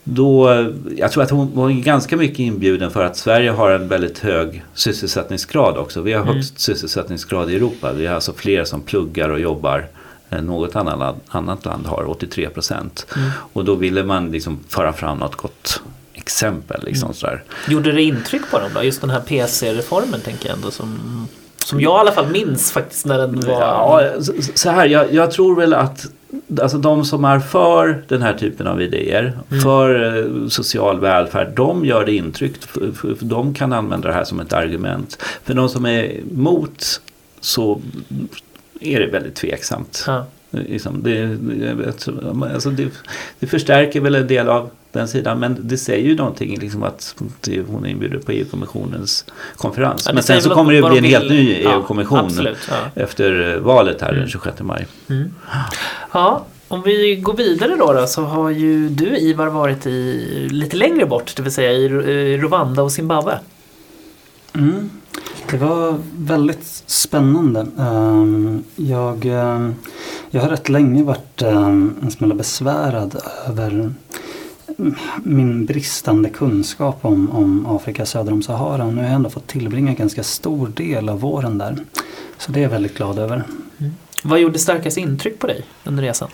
då, 0.09 0.65
jag 0.97 1.13
tror 1.13 1.23
att 1.23 1.31
hon 1.31 1.55
var 1.55 1.71
ganska 1.71 2.17
mycket 2.17 2.39
inbjuden 2.39 2.91
för 2.91 3.05
att 3.05 3.17
Sverige 3.17 3.51
har 3.51 3.71
en 3.71 3.89
väldigt 3.89 4.19
hög 4.19 4.63
sysselsättningsgrad 4.75 5.77
också. 5.77 6.01
Vi 6.01 6.13
har 6.13 6.23
Mm. 6.23 6.35
högst 6.35 6.61
sysselsättningsgrad 6.61 7.51
i 7.51 7.57
Europa. 7.57 7.93
Vi 7.93 8.07
har 8.07 8.15
alltså 8.15 8.33
fler 8.33 8.65
som 8.65 8.83
pluggar 8.83 9.29
och 9.29 9.41
jobbar 9.41 9.87
än 10.31 10.47
något 10.47 10.77
annat, 10.77 11.17
annat 11.29 11.65
land 11.65 11.87
har, 11.87 12.11
83 12.11 12.49
procent. 12.49 13.07
Mm. 13.17 13.31
Och 13.53 13.65
då 13.65 13.75
ville 13.75 14.05
man 14.05 14.31
liksom 14.33 14.59
föra 14.69 14.93
fram 14.93 15.19
något 15.19 15.37
gott 15.37 15.83
exempel. 16.13 16.85
Liksom, 16.85 17.13
Mm. 17.23 17.39
Gjorde 17.69 17.93
det 17.93 18.03
intryck 18.03 18.51
på 18.51 18.59
dem 18.59 18.71
då? 18.75 18.83
Just 18.83 19.01
den 19.01 19.11
här 19.11 19.21
PC-reformen 19.21 20.21
tänker 20.21 20.49
jag 20.49 20.57
ändå 20.57 20.71
som, 20.71 20.99
som 21.67 21.81
jag 21.81 21.97
i 21.99 22.01
alla 22.01 22.13
fall 22.13 22.27
minns 22.29 22.73
faktiskt 22.73 23.07
när 23.07 23.19
den 23.19 23.41
var... 23.41 23.61
Ja, 23.61 24.11
så- 24.55 24.71
här, 24.71 24.87
jag, 24.87 25.13
jag 25.15 25.31
tror 25.31 25.57
väl 25.57 25.75
att 25.75 26.07
alltså 26.63 26.79
de 26.79 27.05
som 27.05 27.25
är 27.25 27.39
för 27.41 28.03
den 28.09 28.23
här 28.23 28.33
typen 28.35 28.67
av 28.67 28.83
idéer, 28.83 29.39
Mm. 29.51 29.63
för 29.63 30.17
eh, 30.19 30.49
social 30.49 31.01
välfärd, 31.01 31.53
de 31.57 31.85
gör 31.85 32.05
det 32.05 32.13
intryck. 32.15 32.63
För, 32.63 33.17
de 33.21 33.55
kan 33.55 33.73
använda 33.73 34.09
det 34.09 34.15
här 34.15 34.25
som 34.25 34.41
ett 34.41 34.53
argument. 34.53 35.23
För 35.45 35.55
de 35.55 35.69
som 35.69 35.87
är 35.87 36.21
emot 36.33 37.01
så 37.41 37.81
är 38.81 39.01
det 39.01 39.07
väldigt 39.07 39.35
tveksamt. 39.35 40.05
Ja. 40.07 40.27
Liksom, 40.51 41.03
det, 41.03 41.39
alltså 42.55 42.71
det, 42.71 42.89
det 43.39 43.47
förstärker 43.47 44.01
väl 44.01 44.15
en 44.15 44.27
del 44.27 44.49
av 44.49 44.71
den 44.97 45.09
sidan 45.09 45.39
men 45.39 45.57
det 45.61 45.77
säger 45.79 46.09
ju 46.09 46.17
någonting 46.17 46.59
liksom 46.59 46.83
att 46.83 47.15
hon 47.69 47.85
är 47.87 47.89
inbjuden 47.91 48.23
på 48.23 48.33
EU-kommissionens 48.33 49.25
konferens. 49.57 50.05
Ja, 50.07 50.13
men 50.15 50.23
sen 50.23 50.43
så 50.43 50.51
kommer 50.51 50.73
det 50.73 50.81
vad 50.81 50.91
bli 50.91 50.99
en 50.99 51.05
helt 51.05 51.31
ny 51.31 51.63
Ja, 51.63 51.75
EU-kommission 51.75 52.19
absolut, 52.19 52.59
ja. 52.71 53.03
efter 53.03 53.59
valet 53.59 54.01
här 54.01 54.09
Mm. 54.09 54.21
den 54.21 54.29
26 54.29 54.61
maj. 54.63 54.87
Mm. 55.11 55.35
Ja, 56.13 56.45
om 56.69 56.83
vi 56.83 57.17
går 57.17 57.35
vidare 57.37 57.77
då, 57.79 57.93
då 57.93 58.07
så 58.07 58.23
har 58.23 58.51
ju 58.51 58.89
du 58.89 59.17
Ivar 59.19 59.47
varit 59.47 59.87
i 59.87 60.49
lite 60.51 60.77
längre 60.77 61.07
bort, 61.07 61.33
det 61.37 61.43
vill 61.43 61.53
säga 61.53 61.73
i 61.73 61.89
Rwanda 62.39 62.83
och 62.83 62.93
Zimbabwe. 62.93 63.39
Mm. 64.55 64.91
Det 65.51 65.57
var 65.57 65.95
väldigt 66.19 66.83
spännande. 66.87 67.67
Ehm, 67.79 68.65
Jag, 68.77 69.25
ehm, 69.27 69.75
jag 70.31 70.41
har 70.43 70.49
rätt 70.49 70.69
länge 70.69 71.03
varit 71.05 71.43
ehm, 71.43 71.95
en 72.03 72.11
smula 72.11 72.35
besvärad 72.35 73.17
över 73.49 73.71
mm, 73.71 73.95
min 75.23 75.67
bristande 75.67 76.29
kunskap 76.29 76.99
om, 77.03 77.31
om 77.31 77.67
Afrika 77.67 78.07
söder 78.07 78.33
om 78.33 78.43
Sahara. 78.43 78.91
Nu 78.91 78.97
har 78.97 79.05
jag 79.05 79.13
ändå 79.13 79.31
fått 79.31 79.47
tillbringa 79.47 79.91
en 79.91 79.97
ganska 79.97 80.23
stor 80.23 80.69
del 80.69 81.09
av 81.09 81.21
våren 81.21 81.59
där. 81.59 81.77
Så 82.39 82.53
det 82.53 82.61
är 82.61 82.63
jag 82.63 82.71
väldigt 82.71 82.97
glad 82.97 83.19
över. 83.19 83.43
Vad 84.23 84.41
gjorde 84.41 84.59
starkast 84.59 84.97
intryck 84.97 85.39
på 85.39 85.47
dig 85.47 85.65
under 85.85 86.03
resan? 86.03 86.29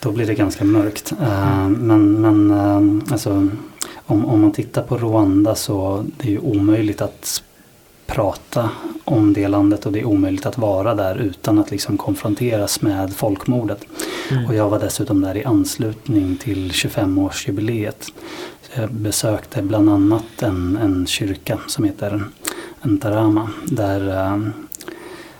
Då 0.00 0.12
blir 0.12 0.26
det 0.26 0.34
ganska 0.34 0.64
mörkt. 0.64 1.12
Eh, 1.20 1.68
men 1.68 2.12
men 2.12 2.50
eh, 2.50 3.12
alltså, 3.12 3.48
om, 4.06 4.26
om 4.26 4.40
man 4.40 4.52
tittar 4.52 4.82
på 4.82 4.98
Rwanda 4.98 5.54
så 5.54 6.04
det 6.16 6.28
är 6.28 6.32
ju 6.32 6.38
omöjligt 6.38 7.00
att 7.00 7.42
prata 8.10 8.70
om 9.04 9.32
det 9.32 9.48
landet 9.48 9.86
och 9.86 9.92
det 9.92 10.00
är 10.00 10.04
omöjligt 10.04 10.46
att 10.46 10.58
vara 10.58 10.94
där 10.94 11.16
utan 11.16 11.58
att 11.58 11.70
liksom 11.70 11.96
konfronteras 11.96 12.82
med 12.82 13.12
folkmordet. 13.16 13.84
Mm. 14.30 14.46
Och 14.46 14.54
jag 14.54 14.68
var 14.68 14.78
dessutom 14.78 15.20
där 15.20 15.36
i 15.36 15.44
anslutning 15.44 16.36
till 16.36 16.70
25-årsjubileet. 16.70 18.12
Så 18.62 18.80
Jag 18.80 18.92
besökte 18.92 19.62
bland 19.62 19.90
annat 19.90 20.42
en, 20.42 20.78
en 20.82 21.06
kyrka 21.06 21.58
som 21.66 21.84
heter 21.84 22.24
Ntarama 22.82 23.50
där, 23.64 24.08
eh, 24.08 24.38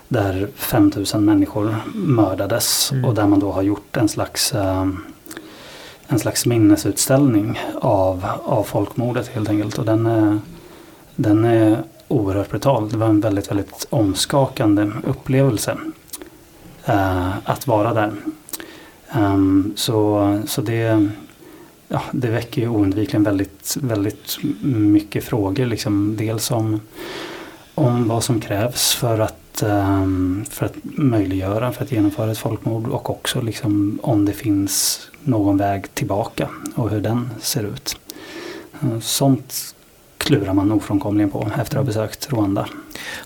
där 0.09 0.49
5000 0.55 1.25
människor 1.25 1.77
mördades 1.95 2.93
Mm. 2.93 3.05
och 3.05 3.15
där 3.15 3.27
man 3.27 3.41
då 3.41 3.53
har 3.53 3.63
gjort 3.63 3.97
en 3.97 4.09
slags 4.09 4.55
eh, 4.55 4.89
en 6.09 6.19
slags 6.19 6.47
minnesutställning 6.47 7.61
av, 7.81 8.27
av 8.45 8.63
folkmordet 8.63 9.29
helt 9.29 9.49
enkelt. 9.49 9.79
Och 9.79 9.85
den 9.85 10.07
är, 10.07 10.39
den 11.17 11.45
är 11.45 11.83
oerhört 12.11 12.51
brutal. 12.51 12.89
Det 12.89 12.97
var 12.97 13.07
en 13.07 13.21
väldigt, 13.21 13.51
väldigt 13.51 13.87
omskakande 13.91 14.91
upplevelse 15.05 15.77
eh, 16.85 17.31
att 17.45 17.67
vara 17.67 17.95
där. 17.95 18.13
Um, 19.15 19.73
så, 19.77 20.43
så 20.47 20.61
det, 20.61 21.09
ja, 21.89 22.03
det 22.13 22.29
väcker 22.29 22.63
ju 22.63 22.69
oundvikligen 22.69 23.25
väldigt, 23.25 23.77
väldigt 23.81 24.39
mycket 24.63 25.25
frågor. 25.25 25.67
Liksom. 25.67 26.17
Dels 26.17 26.51
om, 26.51 26.81
om 27.75 28.09
vad 28.09 28.25
som 28.25 28.41
krävs 28.41 28.95
för 28.95 29.19
att, 29.19 29.63
um, 29.63 30.45
för 30.51 30.67
att 30.67 30.75
möjliggöra, 30.83 31.73
för 31.73 31.85
att 31.85 31.93
genomföra 31.93 32.31
ett 32.31 32.39
folkmord 32.39 32.89
och 32.89 33.11
också 33.11 33.41
liksom, 33.41 34.01
om 34.03 34.25
det 34.25 34.33
finns 34.33 35.01
någon 35.25 35.57
väg 35.57 35.95
tillbaka 35.95 36.49
och 36.75 36.91
hur 36.91 37.01
den 37.01 37.31
ser 37.41 37.65
ut. 37.65 37.97
Ehm, 38.83 39.01
sånt 39.01 39.75
klurar 40.21 40.55
man 40.55 40.73
ofrånkomligen 40.73 41.31
på 41.31 41.51
efter 41.61 41.77
att 41.77 41.81
ha 41.81 41.83
besökt 41.83 42.33
Rwanda. 42.33 42.67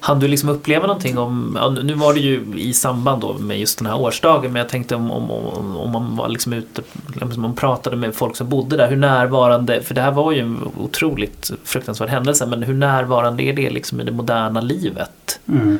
Han 0.01 0.21
du 0.21 0.29
liksom 0.29 0.49
uppleva 0.49 0.87
någonting 0.87 1.19
om, 1.19 1.59
ja, 1.61 1.71
nu 1.71 1.95
var 1.95 2.15
det 2.15 2.21
ju 2.21 2.45
i 2.57 2.75
samband 2.75 3.21
då 3.21 3.33
med 3.39 3.61
just 3.61 3.79
den 3.79 3.87
här 3.87 4.01
årsdagen, 4.01 4.53
men 4.53 4.61
jag 4.61 4.69
tänkte 4.69 4.95
om, 4.95 5.11
om, 5.11 5.31
om, 5.31 5.77
om 5.77 5.91
man 5.91 6.17
var 6.17 6.29
liksom 6.29 6.53
ute, 6.53 6.83
om 7.21 7.43
man 7.43 7.55
pratade 7.55 7.97
med 7.97 8.15
folk 8.15 8.37
som 8.37 8.49
bodde 8.49 8.77
där, 8.77 8.89
hur 8.89 8.97
närvarande, 8.97 9.83
för 9.83 9.95
det 9.95 10.01
här 10.01 10.13
var 10.13 10.33
ju 10.33 10.41
en 10.41 10.59
otroligt 10.81 11.51
fruktansvärd 11.65 12.09
händelse, 12.09 12.47
men 12.47 12.63
hur 12.63 12.75
närvarande 12.75 13.43
är 13.43 13.53
det 13.53 13.71
liksom 13.71 14.01
i 14.01 14.05
det 14.05 14.13
moderna 14.13 14.61
livet? 14.61 15.41
Mm. 15.49 15.79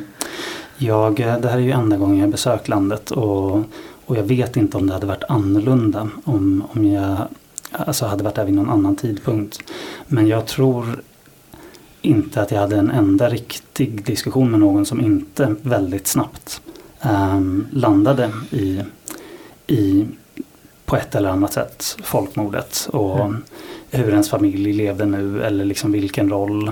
Jag, 0.77 1.15
det 1.15 1.49
här 1.49 1.57
är 1.57 1.61
ju 1.61 1.71
enda 1.71 1.97
gången 1.97 2.19
jag 2.19 2.29
besökt 2.29 2.67
landet 2.67 3.11
och, 3.11 3.55
och 4.05 4.17
jag 4.17 4.23
vet 4.23 4.57
inte 4.57 4.77
om 4.77 4.87
det 4.87 4.93
hade 4.93 5.07
varit 5.07 5.23
annorlunda 5.29 6.09
om, 6.23 6.63
om 6.73 6.85
jag 6.85 7.17
alltså 7.77 8.05
hade 8.05 8.23
varit 8.23 8.35
där 8.35 8.45
vid 8.45 8.53
någon 8.53 8.69
annan 8.69 8.95
tidpunkt. 8.95 9.59
Men 10.07 10.27
jag 10.27 10.45
tror 10.45 11.01
inte 12.01 12.41
att 12.41 12.51
jag 12.51 12.59
hade 12.59 12.75
en 12.75 12.91
enda 12.91 13.29
riktig 13.29 14.05
diskussion 14.05 14.51
med 14.51 14.59
någon 14.59 14.85
som 14.85 15.01
inte 15.01 15.55
väldigt 15.61 16.07
snabbt 16.07 16.61
um, 17.05 17.67
landade 17.71 18.31
i, 18.51 18.81
i 19.67 20.05
på 20.85 20.95
ett 20.95 21.15
eller 21.15 21.29
annat 21.29 21.53
sätt 21.53 21.97
folkmordet 22.03 22.89
och 22.93 23.19
mm. 23.19 23.43
hur 23.89 24.09
ens 24.09 24.29
familj 24.29 24.73
levde 24.73 25.05
nu 25.05 25.43
eller 25.43 25.65
liksom 25.65 25.91
vilken 25.91 26.29
roll 26.29 26.67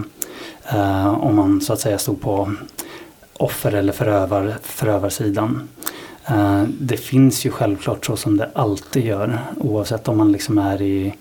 uh, 0.73 1.07
om 1.07 1.35
man 1.35 1.61
så 1.61 1.73
att 1.73 1.79
säga 1.79 1.97
stod 1.97 2.21
på 2.21 2.51
offer 3.33 3.71
eller 3.71 3.93
förövar, 3.93 4.55
förövarsidan. 4.63 5.67
Uh, 6.31 6.63
det 6.79 6.97
finns 6.97 7.45
ju 7.45 7.51
självklart 7.51 8.05
så 8.05 8.17
som 8.17 8.37
det 8.37 8.49
alltid 8.53 9.05
gör 9.05 9.39
oavsett 9.57 10.07
om 10.07 10.17
man 10.17 10.31
liksom 10.31 10.57
är 10.57 10.81
i, 10.81 11.13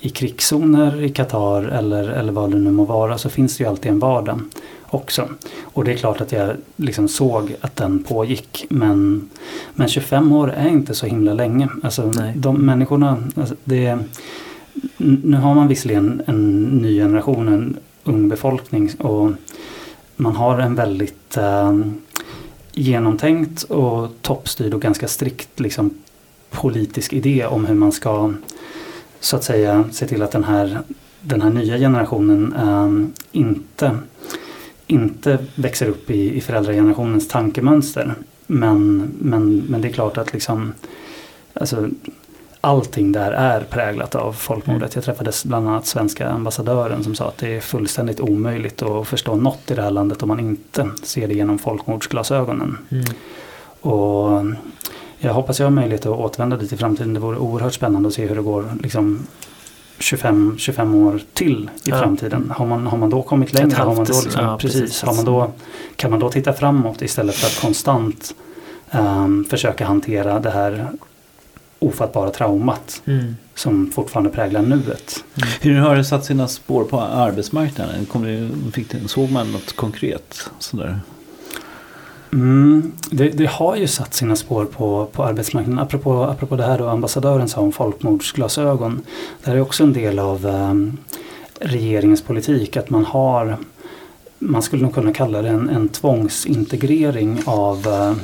i 0.00 0.08
krigszoner 0.10 1.02
i 1.02 1.08
Qatar 1.08 1.62
eller, 1.62 2.08
eller 2.08 2.32
vad 2.32 2.50
det 2.50 2.58
nu 2.58 2.70
må 2.70 2.84
vara 2.84 3.18
så 3.18 3.28
finns 3.28 3.56
det 3.56 3.64
ju 3.64 3.70
alltid 3.70 3.92
en 3.92 3.98
vardag 3.98 4.40
också. 4.90 5.28
Och 5.62 5.84
det 5.84 5.92
är 5.92 5.96
klart 5.96 6.20
att 6.20 6.32
jag 6.32 6.50
liksom 6.76 7.08
såg 7.08 7.54
att 7.60 7.76
den 7.76 8.04
pågick 8.04 8.66
men, 8.70 9.28
men 9.74 9.88
25 9.88 10.32
år 10.32 10.50
är 10.50 10.68
inte 10.68 10.94
så 10.94 11.06
himla 11.06 11.34
länge. 11.34 11.68
Alltså 11.82 12.12
Nej. 12.16 12.32
de 12.36 12.56
människorna, 12.66 13.22
alltså 13.34 13.54
det, 13.64 13.98
nu 14.96 15.36
har 15.36 15.54
man 15.54 15.68
visserligen 15.68 16.22
en 16.26 16.64
ny 16.64 16.98
generation, 16.98 17.48
en 17.48 17.76
ung 18.04 18.28
befolkning 18.28 18.90
och 18.98 19.30
man 20.16 20.36
har 20.36 20.58
en 20.58 20.74
väldigt 20.74 21.38
uh, 21.38 21.80
genomtänkt 22.72 23.62
och 23.62 24.08
toppstyrd 24.22 24.74
och 24.74 24.80
ganska 24.80 25.08
strikt 25.08 25.60
liksom, 25.60 25.90
politisk 26.50 27.12
idé 27.12 27.46
om 27.46 27.66
hur 27.66 27.74
man 27.74 27.92
ska 27.92 28.32
så 29.20 29.36
att 29.36 29.44
säga 29.44 29.84
se 29.92 30.06
till 30.06 30.22
att 30.22 30.32
den 30.32 30.44
här, 30.44 30.78
den 31.20 31.42
här 31.42 31.50
nya 31.50 31.78
generationen 31.78 32.52
äh, 32.52 33.08
inte, 33.32 33.98
inte 34.86 35.38
växer 35.54 35.88
upp 35.88 36.10
i, 36.10 36.36
i 36.36 36.40
föräldragenerationens 36.40 37.28
tankemönster. 37.28 38.14
Men, 38.46 39.10
men, 39.18 39.58
men 39.68 39.80
det 39.80 39.88
är 39.88 39.92
klart 39.92 40.18
att 40.18 40.32
liksom, 40.32 40.72
alltså, 41.54 41.88
allting 42.60 43.12
där 43.12 43.32
är 43.32 43.60
präglat 43.60 44.14
av 44.14 44.32
folkmordet. 44.32 44.82
Mm. 44.82 44.90
Jag 44.94 45.04
träffade 45.04 45.32
bland 45.44 45.68
annat 45.68 45.86
svenska 45.86 46.28
ambassadören 46.28 47.04
som 47.04 47.14
sa 47.14 47.28
att 47.28 47.38
det 47.38 47.56
är 47.56 47.60
fullständigt 47.60 48.20
omöjligt 48.20 48.82
att 48.82 49.08
förstå 49.08 49.36
något 49.36 49.70
i 49.70 49.74
det 49.74 49.82
här 49.82 49.90
landet 49.90 50.22
om 50.22 50.28
man 50.28 50.40
inte 50.40 50.90
ser 51.02 51.28
det 51.28 51.34
genom 51.34 51.58
folkmordsglasögonen. 51.58 52.78
Mm. 52.90 53.04
Och 53.80 54.44
jag 55.18 55.34
hoppas 55.34 55.58
jag 55.58 55.66
har 55.66 55.70
möjlighet 55.70 56.06
att 56.06 56.18
återvända 56.18 56.56
dit 56.56 56.72
i 56.72 56.76
framtiden. 56.76 57.14
Det 57.14 57.20
vore 57.20 57.38
oerhört 57.38 57.74
spännande 57.74 58.08
att 58.08 58.14
se 58.14 58.26
hur 58.26 58.36
det 58.36 58.42
går 58.42 58.64
liksom 58.82 59.26
25, 59.98 60.54
25 60.58 60.94
år 60.94 61.20
till 61.32 61.70
i 61.84 61.90
ja. 61.90 61.98
framtiden. 61.98 62.52
Har 62.56 62.66
man, 62.66 62.86
har 62.86 62.98
man 62.98 63.10
då 63.10 63.22
kommit 63.22 63.52
längre? 63.52 63.76
Har 63.76 63.86
man 63.86 63.94
då 63.94 64.02
liksom, 64.02 64.44
ja, 64.44 64.58
precis, 64.60 64.80
precis. 64.80 65.02
Har 65.02 65.14
man 65.14 65.24
då, 65.24 65.52
kan 65.96 66.10
man 66.10 66.20
då 66.20 66.30
titta 66.30 66.52
framåt 66.52 67.02
istället 67.02 67.34
för 67.34 67.46
att 67.46 67.60
konstant 67.60 68.34
um, 68.90 69.44
försöka 69.44 69.86
hantera 69.86 70.40
det 70.40 70.50
här 70.50 70.88
ofattbara 71.80 72.30
traumat 72.30 73.02
mm. 73.06 73.36
som 73.54 73.90
fortfarande 73.90 74.30
präglar 74.30 74.62
nuet. 74.62 75.24
Mm. 75.36 75.48
Hur 75.60 75.80
har 75.80 75.96
det 75.96 76.04
satt 76.04 76.24
sina 76.24 76.48
spår 76.48 76.84
på 76.84 77.00
arbetsmarknaden? 77.00 78.06
Kom 78.06 78.22
det, 78.22 78.50
fick 78.72 78.90
det, 78.90 79.08
såg 79.08 79.30
man 79.30 79.52
något 79.52 79.76
konkret? 79.76 80.50
Sådär? 80.58 81.00
Mm, 82.32 82.92
det, 83.10 83.28
det, 83.28 83.46
har 83.46 83.76
ju 83.76 83.86
satt 83.86 84.14
sina 84.14 84.36
spår 84.36 84.64
på, 84.64 85.06
på 85.12 85.24
arbetsmarknaden. 85.24 85.78
Apropå, 85.78 86.24
apropå 86.24 86.56
det 86.56 86.62
här 86.62 86.78
då 86.78 86.88
ambassadören 86.88 87.48
sa 87.48 87.60
om 87.60 87.72
folkmordsglasögon. 87.72 89.02
Det 89.44 89.50
här 89.50 89.56
är 89.56 89.60
också 89.60 89.82
en 89.82 89.92
del 89.92 90.18
av 90.18 90.46
um, 90.46 90.98
regeringens 91.60 92.22
politik 92.22 92.76
att 92.76 92.90
man 92.90 93.04
har 93.04 93.56
man 94.42 94.62
skulle 94.62 94.82
nog 94.82 94.94
kunna 94.94 95.12
kalla 95.12 95.42
det 95.42 95.48
en, 95.48 95.68
en 95.68 95.88
tvångsintegrering 95.88 97.42
av 97.44 97.88
uh, 97.88 98.16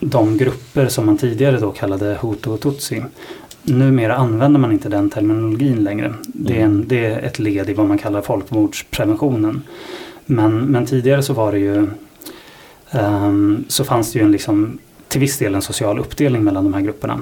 de 0.00 0.36
grupper 0.36 0.88
som 0.88 1.06
man 1.06 1.16
tidigare 1.16 1.58
då 1.58 1.70
kallade 1.70 2.18
Hutu 2.20 2.50
och 2.50 2.60
Tutsi. 2.60 3.02
Numera 3.62 4.16
använder 4.16 4.60
man 4.60 4.72
inte 4.72 4.88
den 4.88 5.10
terminologin 5.10 5.84
längre. 5.84 6.14
Det 6.22 6.60
är, 6.60 6.64
en, 6.64 6.88
det 6.88 7.06
är 7.06 7.18
ett 7.18 7.38
led 7.38 7.70
i 7.70 7.74
vad 7.74 7.86
man 7.86 7.98
kallar 7.98 8.22
folkmordspreventionen. 8.22 9.62
Men, 10.26 10.58
men 10.58 10.86
tidigare 10.86 11.22
så 11.22 11.32
var 11.32 11.52
det 11.52 11.58
ju 11.58 11.88
um, 12.92 13.64
så 13.68 13.84
fanns 13.84 14.12
det 14.12 14.18
ju 14.18 14.24
en 14.24 14.32
liksom, 14.32 14.78
till 15.08 15.20
viss 15.20 15.38
del 15.38 15.54
en 15.54 15.62
social 15.62 15.98
uppdelning 15.98 16.44
mellan 16.44 16.64
de 16.64 16.74
här 16.74 16.80
grupperna. 16.80 17.20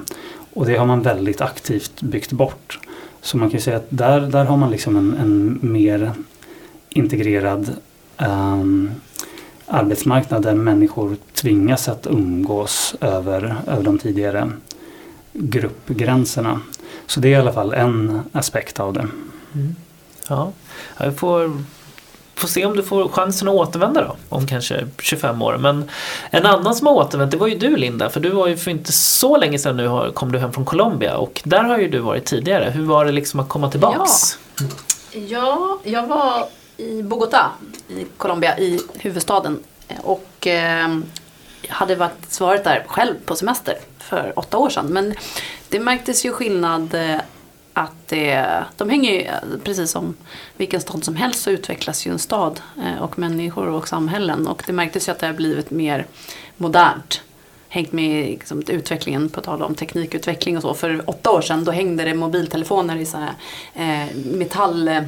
Och 0.53 0.65
det 0.65 0.77
har 0.77 0.85
man 0.85 1.01
väldigt 1.01 1.41
aktivt 1.41 2.01
byggt 2.01 2.31
bort. 2.31 2.79
Så 3.21 3.37
man 3.37 3.49
kan 3.49 3.61
säga 3.61 3.77
att 3.77 3.87
där, 3.89 4.21
där 4.21 4.45
har 4.45 4.57
man 4.57 4.71
liksom 4.71 4.95
en, 4.95 5.13
en 5.13 5.59
mer 5.61 6.11
integrerad 6.89 7.75
um, 8.17 8.91
arbetsmarknad 9.67 10.41
där 10.41 10.53
människor 10.53 11.17
tvingas 11.33 11.87
att 11.87 12.07
umgås 12.07 12.95
över, 13.01 13.55
över 13.67 13.83
de 13.83 13.99
tidigare 13.99 14.51
gruppgränserna. 15.33 16.61
Så 17.07 17.19
det 17.19 17.27
är 17.27 17.31
i 17.31 17.35
alla 17.35 17.53
fall 17.53 17.73
en 17.73 18.21
aspekt 18.31 18.79
av 18.79 18.93
det. 18.93 19.07
Mm. 19.53 19.75
Ja, 20.29 20.51
jag 20.97 21.17
får, 21.17 21.61
får 22.35 22.47
se 22.47 22.65
om 22.65 22.75
du 22.75 22.83
får 22.83 23.07
chansen 23.07 23.47
att 23.47 23.53
återvända 23.53 24.01
då 24.01 24.15
om 24.29 24.47
kanske 24.47 24.87
25 24.99 25.41
år. 25.41 25.57
Men 25.57 25.89
en 26.29 26.45
annan 26.45 26.75
som 26.75 26.87
har 26.87 26.93
återvänt 26.93 27.31
det 27.31 27.37
var 27.37 27.47
ju 27.47 27.57
du 27.57 27.75
Linda, 27.75 28.09
för 28.09 28.19
du 28.19 28.29
var 28.29 28.47
ju 28.47 28.57
för 28.57 28.71
inte 28.71 28.91
så 28.91 29.37
länge 29.37 29.59
sedan 29.59 29.77
nu 29.77 30.11
kom 30.13 30.31
du 30.31 30.39
hem 30.39 30.53
från 30.53 30.65
Colombia 30.65 31.17
och 31.17 31.41
där 31.45 31.63
har 31.63 31.77
ju 31.77 31.89
du 31.89 31.99
varit 31.99 32.25
tidigare. 32.25 32.69
Hur 32.69 32.85
var 32.85 33.05
det 33.05 33.11
liksom 33.11 33.39
att 33.39 33.49
komma 33.49 33.71
tillbaks? 33.71 34.39
Ja, 35.11 35.19
ja 35.29 35.79
jag 35.83 36.07
var 36.07 36.47
i 36.77 37.01
Bogotá 37.01 37.51
i 37.87 38.05
Colombia, 38.17 38.57
i 38.59 38.79
huvudstaden. 38.93 39.59
Och 39.97 40.47
eh, 40.47 40.97
hade 41.69 41.95
varit 41.95 42.31
svaret 42.31 42.63
där 42.63 42.83
själv 42.87 43.15
på 43.25 43.35
semester 43.35 43.77
för 43.99 44.33
åtta 44.35 44.57
år 44.57 44.69
sedan. 44.69 44.87
Men 44.87 45.15
det 45.69 45.79
märktes 45.79 46.25
ju 46.25 46.31
skillnad 46.31 46.93
eh, 46.93 47.19
att 47.73 48.07
det, 48.07 48.47
de 48.77 48.89
hänger 48.89 49.11
ju, 49.11 49.27
precis 49.63 49.91
som 49.91 50.15
vilken 50.57 50.81
stad 50.81 51.03
som 51.03 51.15
helst 51.15 51.41
så 51.41 51.49
utvecklas 51.51 52.07
ju 52.07 52.11
en 52.11 52.19
stad 52.19 52.61
eh, 52.83 53.03
och 53.03 53.19
människor 53.19 53.67
och 53.67 53.87
samhällen. 53.87 54.47
Och 54.47 54.63
det 54.67 54.73
märktes 54.73 55.07
ju 55.07 55.11
att 55.11 55.19
det 55.19 55.27
har 55.27 55.33
blivit 55.33 55.71
mer 55.71 56.05
modernt 56.57 57.21
hängt 57.69 57.91
med 57.91 58.25
liksom, 58.25 58.63
utvecklingen, 58.67 59.29
på 59.29 59.41
tal 59.41 59.63
om 59.63 59.75
teknikutveckling 59.75 60.57
och 60.57 60.61
så. 60.61 60.73
För 60.73 61.09
åtta 61.09 61.31
år 61.31 61.41
sedan 61.41 61.63
då 61.63 61.71
hängde 61.71 62.03
det 62.03 62.13
mobiltelefoner 62.13 62.95
i 62.95 63.05
så 63.05 63.17
här, 63.17 63.33
eh, 63.73 64.15
metall 64.15 64.87
eh, 64.87 65.03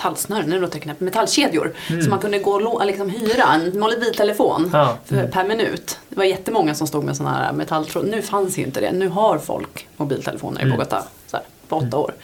metallsnören, 0.00 0.50
nu 0.50 0.60
låter 0.60 0.74
det 0.74 0.80
knäppt, 0.80 1.00
metallkedjor. 1.00 1.72
Mm. 1.88 2.02
Så 2.02 2.10
man 2.10 2.18
kunde 2.18 2.38
gå 2.38 2.52
och 2.52 2.86
liksom 2.86 3.10
hyra 3.10 3.44
en 3.54 3.80
mobiltelefon 3.80 4.70
ja. 4.72 4.98
mm. 5.10 5.30
per 5.30 5.44
minut. 5.44 5.98
Det 6.08 6.16
var 6.16 6.24
jättemånga 6.24 6.74
som 6.74 6.86
stod 6.86 7.04
med 7.04 7.16
sådana 7.16 7.36
här 7.36 7.52
metalltråd. 7.52 8.08
Nu 8.08 8.22
fanns 8.22 8.58
ju 8.58 8.62
inte 8.62 8.80
det. 8.80 8.92
Nu 8.92 9.08
har 9.08 9.38
folk 9.38 9.88
mobiltelefoner 9.96 10.60
mm. 10.60 10.72
i 10.72 10.76
Bogotá 10.76 11.02
så 11.26 11.36
här, 11.36 11.46
på 11.68 11.76
åtta 11.76 11.86
mm. 11.86 11.98
år. 11.98 12.14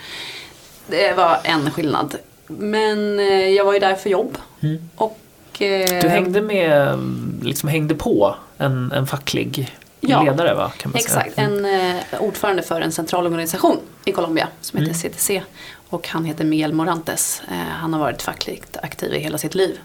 Det 0.86 1.12
var 1.12 1.38
en 1.44 1.70
skillnad. 1.70 2.16
Men 2.46 3.18
eh, 3.18 3.48
jag 3.48 3.64
var 3.64 3.72
ju 3.72 3.78
där 3.78 3.94
för 3.94 4.10
jobb. 4.10 4.38
Mm. 4.60 4.88
Och, 4.96 5.18
eh, 5.62 6.00
du 6.00 6.08
hängde 6.08 6.42
med, 6.42 6.98
liksom 7.42 7.68
hängde 7.68 7.94
på 7.94 8.36
en, 8.58 8.92
en 8.92 9.06
facklig 9.06 9.76
ja, 10.00 10.22
ledare 10.22 10.54
va? 10.54 10.72
Kan 10.76 10.90
man 10.90 10.98
exakt. 10.98 11.34
Säga. 11.34 11.46
En 11.46 11.64
eh, 11.64 12.20
ordförande 12.20 12.62
för 12.62 12.80
en 12.80 12.92
centralorganisation 12.92 13.78
i 14.04 14.12
Colombia 14.12 14.48
som 14.60 14.80
heter 14.80 14.94
CTC. 14.94 15.42
Och 15.88 16.08
han 16.08 16.24
heter 16.24 16.44
Miguel 16.44 16.72
Morantes. 16.72 17.42
Eh, 17.48 17.56
han 17.56 17.92
har 17.92 18.00
varit 18.00 18.22
fackligt 18.22 18.76
aktiv 18.76 19.14
i 19.14 19.18
hela 19.18 19.38
sitt 19.38 19.54
liv. 19.54 19.78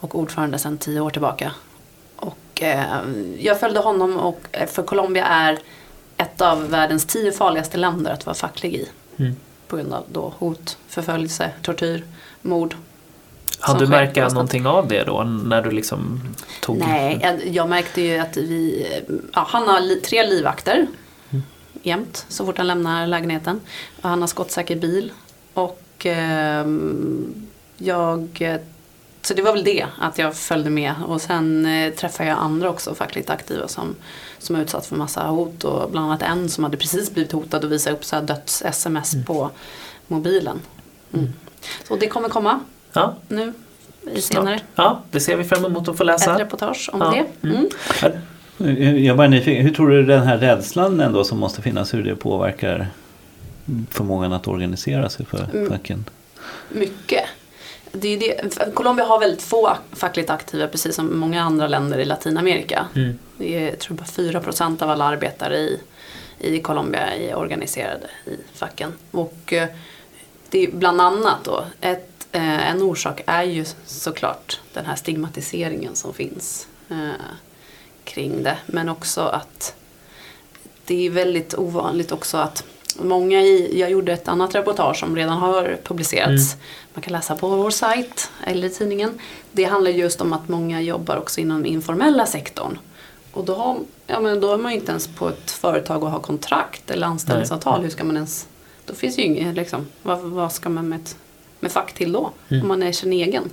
Och 0.00 0.18
ordförande 0.18 0.58
sedan 0.58 0.78
tio 0.78 1.00
år 1.00 1.10
tillbaka. 1.10 1.52
Och 2.16 2.62
eh, 2.62 2.84
jag 3.38 3.60
följde 3.60 3.80
honom 3.80 4.16
och, 4.16 4.40
eh, 4.52 4.66
för 4.66 4.82
Colombia 4.82 5.24
är 5.24 5.58
ett 6.16 6.40
av 6.40 6.70
världens 6.70 7.06
tio 7.06 7.32
farligaste 7.32 7.78
länder 7.78 8.12
att 8.12 8.26
vara 8.26 8.34
facklig 8.34 8.74
i. 8.74 8.88
Mm. 9.16 9.36
På 9.68 9.76
grund 9.76 9.92
av 9.92 10.04
då 10.12 10.34
hot, 10.38 10.78
förföljelse, 10.88 11.50
tortyr, 11.62 12.04
mord. 12.42 12.74
Som 13.66 13.78
du 13.78 13.86
konstant. 13.86 14.34
någonting 14.34 14.66
av 14.66 14.88
det 14.88 15.04
då 15.04 15.22
när 15.22 15.62
du 15.62 15.70
liksom 15.70 16.20
tog... 16.60 16.78
Nej, 16.78 17.18
jag, 17.22 17.46
jag 17.46 17.68
märkte 17.68 18.00
ju 18.02 18.18
att 18.18 18.36
vi, 18.36 18.86
ja, 19.32 19.46
han 19.48 19.68
har 19.68 19.80
li, 19.80 20.00
tre 20.00 20.26
livvakter 20.26 20.86
jämt 21.86 22.26
så 22.28 22.46
fort 22.46 22.58
han 22.58 22.66
lämnar 22.66 23.06
lägenheten. 23.06 23.60
Och 24.02 24.08
han 24.08 24.20
har 24.20 24.28
skottsäker 24.28 24.76
bil. 24.76 25.12
Och 25.54 25.82
ehm, 26.04 27.46
jag, 27.76 28.48
så 29.22 29.34
det 29.34 29.42
var 29.42 29.52
väl 29.52 29.64
det, 29.64 29.86
att 30.00 30.18
jag 30.18 30.36
följde 30.36 30.70
med. 30.70 30.94
Och 31.06 31.20
sen 31.20 31.66
eh, 31.66 31.92
träffade 31.94 32.28
jag 32.28 32.38
andra 32.38 32.70
också 32.70 32.94
fackligt 32.94 33.30
aktiva 33.30 33.68
som, 33.68 33.94
som 34.38 34.56
är 34.56 34.60
utsatt 34.62 34.86
för 34.86 34.96
massa 34.96 35.26
hot. 35.26 35.64
Och 35.64 35.90
bland 35.90 36.06
annat 36.06 36.22
en 36.22 36.48
som 36.48 36.64
hade 36.64 36.76
precis 36.76 37.10
blivit 37.14 37.32
hotad 37.32 37.64
och 37.64 37.72
visade 37.72 37.96
upp 37.96 38.04
så 38.04 38.16
döds-sms 38.20 39.14
på 39.26 39.50
mobilen. 40.06 40.60
Mm. 41.12 41.26
Så 41.88 41.96
det 41.96 42.08
kommer 42.08 42.28
komma 42.28 42.60
Ja, 42.92 43.14
nu 43.28 43.52
snart. 44.02 44.22
senare. 44.22 44.60
Ja, 44.74 45.02
det 45.10 45.20
ser 45.20 45.36
vi 45.36 45.44
fram 45.44 45.64
emot 45.64 45.88
att 45.88 45.96
få 45.96 46.02
Ett 46.02 46.06
läsa. 46.06 46.38
reportage 46.38 46.90
om 46.92 47.00
Ja. 47.00 47.10
det. 47.42 47.48
Mm. 47.48 47.68
Jag 49.04 49.16
bara 49.16 49.28
nyfiken, 49.28 49.62
hur 49.66 49.74
tror 49.74 49.90
du 49.90 50.02
den 50.02 50.22
här 50.22 50.38
rädslan 50.38 51.00
ändå 51.00 51.24
som 51.24 51.38
måste 51.38 51.62
finnas, 51.62 51.94
hur 51.94 52.02
det 52.02 52.16
påverkar 52.16 52.86
förmågan 53.90 54.32
att 54.32 54.48
organisera 54.48 55.08
sig 55.08 55.26
för 55.26 55.46
Mm. 55.54 55.70
facken? 55.70 56.04
Mycket. 56.68 57.24
Det 57.92 58.08
är 58.08 58.18
det. 58.18 58.74
Colombia 58.74 59.04
har 59.04 59.20
väldigt 59.20 59.42
få 59.42 59.76
fackligt 59.92 60.30
aktiva 60.30 60.68
precis 60.68 60.94
som 60.96 61.18
många 61.18 61.42
andra 61.42 61.68
länder 61.68 61.98
i 61.98 62.04
Latinamerika. 62.04 62.86
Mm. 62.94 63.18
Det 63.38 63.56
är 63.56 63.64
jag 63.70 63.78
tror 63.78 63.96
bara 63.96 64.04
4 64.04 64.40
procent 64.40 64.82
av 64.82 64.90
alla 64.90 65.04
arbetare 65.04 65.56
i, 65.58 65.80
i 66.38 66.60
Colombia 66.60 67.06
är 67.14 67.34
organiserade 67.36 68.06
i 68.26 68.36
facken. 68.58 68.92
Och 69.10 69.52
eh, 69.52 69.68
det 70.50 70.58
är 70.64 70.70
bland 70.72 71.00
annat 71.00 71.38
då, 71.44 71.64
ett, 71.80 72.26
eh, 72.32 72.70
en 72.70 72.82
orsak 72.82 73.20
är 73.26 73.42
ju 73.42 73.64
såklart 73.86 74.60
den 74.72 74.86
här 74.86 74.96
stigmatiseringen 74.96 75.94
som 75.94 76.14
finns 76.14 76.66
eh, 76.90 76.96
kring 78.06 78.42
det. 78.42 78.58
Men 78.66 78.88
också 78.88 79.20
att 79.20 79.74
det 80.86 81.06
är 81.06 81.10
väldigt 81.10 81.54
ovanligt 81.54 82.12
också 82.12 82.36
att 82.36 82.64
många 83.02 83.42
i, 83.42 83.80
jag 83.80 83.90
gjorde 83.90 84.12
ett 84.12 84.28
annat 84.28 84.54
reportage 84.54 84.98
som 84.98 85.16
redan 85.16 85.38
har 85.38 85.78
publicerats. 85.84 86.56
Man 86.94 87.02
kan 87.02 87.12
läsa 87.12 87.36
på 87.36 87.48
vår 87.48 87.70
sajt 87.70 88.30
eller 88.46 88.68
i 88.68 88.70
tidningen. 88.70 89.18
Det 89.52 89.64
handlar 89.64 89.90
just 89.90 90.20
om 90.20 90.32
att 90.32 90.48
många 90.48 90.80
jobbar 90.80 91.16
också 91.16 91.40
inom 91.40 91.66
informella 91.66 92.26
sektorn. 92.26 92.78
Och 93.32 93.44
då, 93.44 93.54
har, 93.54 93.78
ja, 94.06 94.20
men 94.20 94.40
då 94.40 94.52
är 94.52 94.58
man 94.58 94.72
ju 94.72 94.78
inte 94.78 94.90
ens 94.90 95.06
på 95.06 95.28
ett 95.28 95.50
företag 95.50 96.02
och 96.02 96.10
har 96.10 96.20
kontrakt 96.20 96.90
eller 96.90 97.06
anställningsavtal. 97.06 97.82
Hur 97.82 97.90
ska 97.90 98.04
man 98.04 98.16
ens, 98.16 98.46
då 98.84 98.94
finns 98.94 99.18
ju 99.18 99.22
inget, 99.22 99.54
liksom, 99.54 99.86
vad, 100.02 100.18
vad 100.18 100.52
ska 100.52 100.68
man 100.68 100.88
med, 100.88 101.00
ett, 101.00 101.16
med 101.60 101.72
fack 101.72 101.92
till 101.92 102.12
då? 102.12 102.30
Om 102.62 102.68
man 102.68 102.82
är 102.82 102.92
sin 102.92 103.12
egen. 103.12 103.50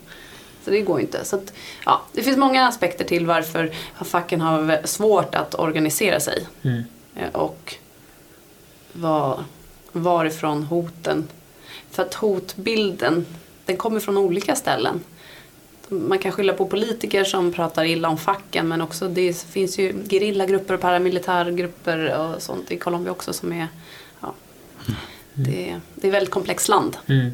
Så 0.63 0.71
det 0.71 0.81
går 0.81 1.01
inte. 1.01 1.25
Så 1.25 1.35
att, 1.35 1.53
ja, 1.85 2.01
det 2.13 2.23
finns 2.23 2.37
många 2.37 2.67
aspekter 2.67 3.05
till 3.05 3.25
varför 3.25 3.71
facken 4.05 4.41
har 4.41 4.87
svårt 4.87 5.35
att 5.35 5.55
organisera 5.55 6.19
sig. 6.19 6.47
Mm. 6.61 6.83
Eh, 7.15 7.29
Och 7.31 7.75
var, 8.93 9.43
varifrån 9.91 10.63
hoten... 10.63 11.27
För 11.91 12.03
att 12.03 12.13
hotbilden, 12.13 13.25
den 13.65 13.77
kommer 13.77 13.99
från 13.99 14.17
olika 14.17 14.55
ställen. 14.55 15.01
Man 15.89 16.19
kan 16.19 16.31
skylla 16.31 16.53
på 16.53 16.65
politiker 16.65 17.23
som 17.23 17.53
pratar 17.53 17.83
illa 17.83 18.09
om 18.09 18.17
facken 18.17 18.67
men 18.67 18.81
också 18.81 19.07
det 19.07 19.37
finns 19.37 19.79
ju 19.79 20.03
gerillagrupper 20.09 20.73
och 20.73 20.81
paramilitärgrupper 20.81 22.17
och 22.17 22.41
sånt 22.41 22.71
i 22.71 22.77
Colombia 22.77 23.11
också 23.11 23.33
som 23.33 23.53
är... 23.53 23.67
Ja, 24.21 24.33
det, 25.33 25.79
det 25.95 26.07
är 26.07 26.07
ett 26.07 26.13
väldigt 26.13 26.31
komplext 26.31 26.69
land. 26.69 26.97
Mm. 27.07 27.31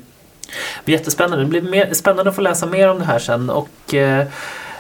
Jättespännande. 0.86 1.44
Det 1.44 1.50
blir 1.50 1.62
mer, 1.62 1.94
spännande 1.94 2.30
att 2.30 2.36
få 2.36 2.42
läsa 2.42 2.66
mer 2.66 2.90
om 2.90 3.00
det 3.00 3.06
här 3.06 3.20
sen. 3.20 3.50
Och, 3.50 3.94
eh, 3.94 4.26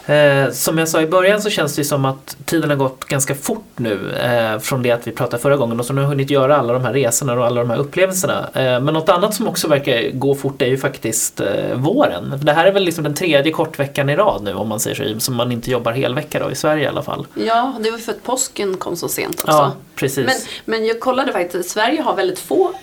eh, 0.05 0.51
som 0.51 0.77
jag 0.77 0.87
sa 0.87 1.01
i 1.01 1.07
början 1.07 1.41
så 1.41 1.49
känns 1.49 1.75
det 1.75 1.83
som 1.83 2.05
att 2.05 2.37
tiden 2.45 2.69
har 2.69 2.77
gått 2.77 3.05
ganska 3.05 3.35
fort 3.35 3.65
nu 3.75 4.11
eh, 4.11 4.59
från 4.59 4.83
det 4.83 4.91
att 4.91 5.07
vi 5.07 5.11
pratade 5.11 5.41
förra 5.41 5.57
gången 5.57 5.79
och 5.79 5.85
så 5.85 5.93
nu 5.93 6.01
har 6.01 6.03
jag 6.03 6.09
hunnit 6.09 6.29
göra 6.29 6.57
alla 6.57 6.73
de 6.73 6.83
här 6.83 6.93
resorna 6.93 7.33
och 7.33 7.45
alla 7.45 7.61
de 7.61 7.69
här 7.69 7.77
upplevelserna. 7.77 8.49
Eh, 8.53 8.61
men 8.61 8.85
något 8.85 9.09
annat 9.09 9.33
som 9.33 9.47
också 9.47 9.67
verkar 9.67 10.11
gå 10.13 10.35
fort 10.35 10.61
är 10.61 10.65
ju 10.65 10.77
faktiskt 10.77 11.39
eh, 11.39 11.75
våren. 11.75 12.39
Det 12.43 12.53
här 12.53 12.65
är 12.65 12.71
väl 12.71 12.83
liksom 12.83 13.03
den 13.03 13.15
tredje 13.15 13.51
kortveckan 13.51 14.09
i 14.09 14.15
rad 14.15 14.43
nu 14.43 14.53
om 14.53 14.67
man 14.67 14.79
säger 14.79 15.13
så, 15.13 15.19
som 15.19 15.35
man 15.35 15.51
inte 15.51 15.71
jobbar 15.71 15.91
helvecka 15.91 16.39
då 16.39 16.51
i 16.51 16.55
Sverige 16.55 16.83
i 16.83 16.87
alla 16.87 17.03
fall. 17.03 17.27
Ja, 17.33 17.73
det 17.79 17.91
var 17.91 17.97
för 17.97 18.11
att 18.11 18.23
påsken 18.23 18.77
kom 18.77 18.95
så 18.95 19.09
sent 19.09 19.35
också. 19.43 19.57
Ja, 19.57 19.73
precis. 19.95 20.25
Men, 20.25 20.35
men 20.65 20.85
jag 20.85 20.99
kollade 20.99 21.31
faktiskt, 21.31 21.69
Sverige 21.69 22.01
har 22.01 22.15
väldigt 22.15 22.39
få 22.39 22.73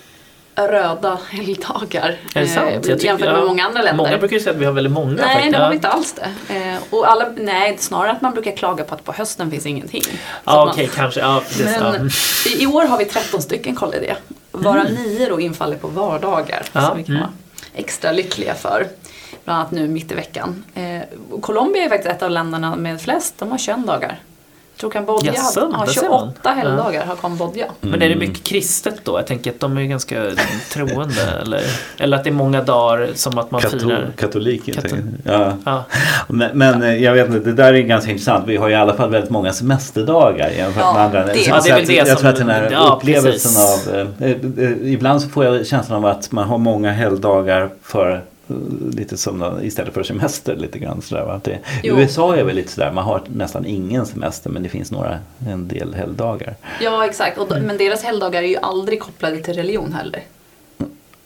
röda 0.56 1.18
helgdagar. 1.30 2.16
är 2.34 2.40
det 2.40 2.48
sant? 2.48 2.66
eh, 2.68 2.74
Jag 2.74 2.82
tycker- 2.82 3.04
jämfört 3.04 3.28
med 3.28 3.38
ja, 3.38 3.44
många 3.44 3.64
andra 3.64 3.82
länder. 3.82 4.04
Många 4.04 4.18
brukar 4.18 4.36
ju 4.36 4.40
säga 4.42 4.52
att 4.54 4.60
vi 4.60 4.64
har 4.64 4.72
väldigt 4.72 4.92
många. 4.92 5.12
Nej, 5.12 5.24
faktiskt. 5.34 5.52
det 5.52 5.58
har 5.58 5.64
Ja. 5.64 5.68
vi 5.70 5.74
inte 5.76 5.88
alls 5.88 6.12
det. 6.48 6.54
Eh, 6.54 6.78
och 6.90 7.10
alla, 7.10 7.28
nej, 7.36 7.76
snarare 7.78 8.10
att 8.12 8.22
man 8.22 8.32
brukar 8.32 8.56
klaga 8.56 8.84
på 8.84 8.94
att 8.94 9.04
på 9.04 9.12
hösten 9.12 9.50
finns 9.50 9.66
ingenting. 9.66 10.02
Ja, 10.44 10.54
man- 10.54 10.68
okej, 10.68 10.90
kanske. 10.94 11.20
Ja, 11.20 11.42
ja. 11.80 11.92
Men 11.92 12.10
i, 12.46 12.62
i 12.62 12.66
år 12.66 12.84
har 12.84 12.98
vi 12.98 13.04
13 13.04 13.42
stycken 13.42 13.76
jag. 14.06 14.16
Varav 14.52 14.84
nio 14.90 15.28
då 15.28 15.40
infaller 15.40 15.76
på 15.76 15.88
vardagar. 15.88 16.62
Ja, 16.72 16.80
Som 16.88 16.96
vi 16.96 17.04
kan 17.04 17.14
mm. 17.14 17.22
vara 17.26 17.32
extra 17.74 18.12
lyckliga 18.12 18.54
för. 18.54 18.86
Bland 19.44 19.60
annat 19.60 19.70
nu 19.70 19.88
mitt 19.88 20.12
i 20.12 20.14
veckan. 20.14 20.64
Eh, 20.74 21.40
Colombia 21.40 21.84
är 21.84 21.88
faktiskt 21.88 22.10
ett 22.14 22.22
av 22.22 22.30
länderna 22.30 22.76
med 22.76 23.00
flest. 23.00 23.34
De 23.38 23.50
har 23.50 23.58
21 23.58 23.86
dagar. 23.86 24.18
Jag 24.76 24.80
tror 24.80 24.90
Kambodja 24.90 25.32
Jaså, 25.34 25.60
har, 25.60 25.72
har 25.72 25.86
där 25.86 25.92
ser 25.92 26.08
man. 26.08 26.32
28 26.42 26.50
helgdagar 26.50 27.06
har 27.06 27.16
Kambodja. 27.16 27.66
Men 27.80 28.02
är 28.02 28.08
det 28.08 28.16
mycket 28.16 28.44
kristet 28.44 28.94
då? 29.04 29.18
Jag 29.18 29.26
tänker 29.26 29.50
att 29.50 29.60
de 29.60 29.78
är 29.78 29.82
ganska 29.82 30.30
troende. 30.72 31.22
Eller, 31.42 31.60
eller 31.98 32.16
att 32.16 32.24
det 32.24 32.30
är 32.30 32.34
många 32.34 32.62
dagar 32.62 33.08
som 33.14 33.38
att 33.38 33.50
man 33.50 33.60
firar. 33.60 33.78
Kato- 33.80 34.12
katoliker. 34.16 34.72
Kato- 34.72 34.88
tänker 34.88 35.04
jag. 35.24 35.40
Ja. 35.42 35.52
Ja, 35.64 35.84
Men, 36.28 36.58
men 36.58 36.82
eh, 36.82 36.94
jag 37.02 37.12
vet 37.14 37.26
inte, 37.28 37.38
det 37.40 37.52
där 37.52 37.74
är 37.74 37.78
ganska 37.80 38.10
intressant. 38.10 38.44
Vi 38.48 38.56
har 38.56 38.70
i 38.70 38.74
alla 38.74 38.94
fall 38.94 39.10
väldigt 39.10 39.30
många 39.30 39.52
semesterdagar 39.52 40.50
jämfört 40.50 40.82
Ja, 40.82 40.92
med 40.92 41.02
andra. 41.02 41.24
det- 41.26 41.34
Så 41.34 41.50
Ja, 41.50 41.60
det 41.64 41.70
är 41.70 41.76
väl 41.76 41.86
det 41.86 41.92
jag 41.94 42.08
som- 42.08 42.16
tror 42.16 42.30
att 42.30 42.36
den 42.36 42.48
här 42.48 42.68
ja, 42.72 42.96
upplevelsen 43.00 43.52
precis. 43.52 43.88
av... 43.88 43.94
Eh, 43.94 44.30
eh, 44.30 44.36
eh, 44.70 44.92
ibland 44.92 45.22
så 45.22 45.28
får 45.28 45.44
jag 45.44 45.66
känslan 45.66 46.04
av 46.04 46.10
att 46.10 46.32
man 46.32 46.48
har 46.48 46.58
många 46.58 46.92
helgdagar 46.92 47.70
för 47.82 48.22
Lite 48.92 49.16
som 49.16 49.58
istället 49.62 49.94
för 49.94 50.02
semester 50.02 50.56
lite 50.56 50.78
grann 50.78 51.02
sådär. 51.02 51.40
Det. 51.44 51.58
USA 51.82 52.36
är 52.36 52.44
väl 52.44 52.56
lite 52.56 52.72
sådär, 52.72 52.92
man 52.92 53.04
har 53.04 53.22
nästan 53.26 53.66
ingen 53.66 54.06
semester 54.06 54.50
men 54.50 54.62
det 54.62 54.68
finns 54.68 54.90
några, 54.90 55.18
en 55.48 55.68
del 55.68 55.94
helgdagar. 55.94 56.54
Ja, 56.80 57.04
exakt. 57.06 57.38
Och 57.38 57.48
men 57.62 57.78
deras 57.78 58.02
helgdagar 58.02 58.42
är 58.42 58.46
ju 58.48 58.56
aldrig 58.56 59.00
kopplade 59.00 59.36
till 59.36 59.54
religion 59.54 59.92
heller. 59.92 60.22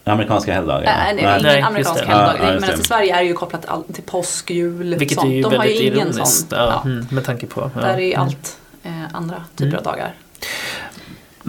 Amerikanska 0.04 0.54
helgdagar. 0.54 0.82
Nej, 0.84 1.14
nej, 1.14 1.24
Nej. 1.24 1.42
Nej, 1.42 1.56
just 1.56 1.66
amerikansk 1.68 2.00
det. 2.00 2.06
helgdag. 2.06 2.36
Ja, 2.62 2.66
det. 2.76 2.80
i 2.80 2.84
Sverige 2.84 3.14
är 3.16 3.18
det 3.20 3.24
ju 3.28 3.34
kopplat 3.34 3.60
till, 3.62 3.70
all, 3.70 3.84
till 3.84 4.02
påsk, 4.02 4.50
jul, 4.50 4.94
vilket 4.94 5.18
sånt. 5.18 5.30
är 5.30 5.34
ju 5.34 5.42
De 5.42 5.56
har 5.56 5.64
ju 5.64 5.72
ingen 5.74 5.98
ironiskt. 5.98 6.48
sån. 6.50 6.58
Ja, 6.58 6.82
Ja. 6.84 6.90
mm, 6.90 7.06
med 7.10 7.24
tanke 7.24 7.46
på. 7.46 7.70
Ja. 7.74 7.80
Där 7.80 7.94
är 7.94 7.98
ju 7.98 8.12
Mm. 8.12 8.20
allt 8.26 8.56
eh, 8.82 8.92
andra 9.12 9.44
typer 9.56 9.76
av 9.76 9.82
dagar. 9.82 10.14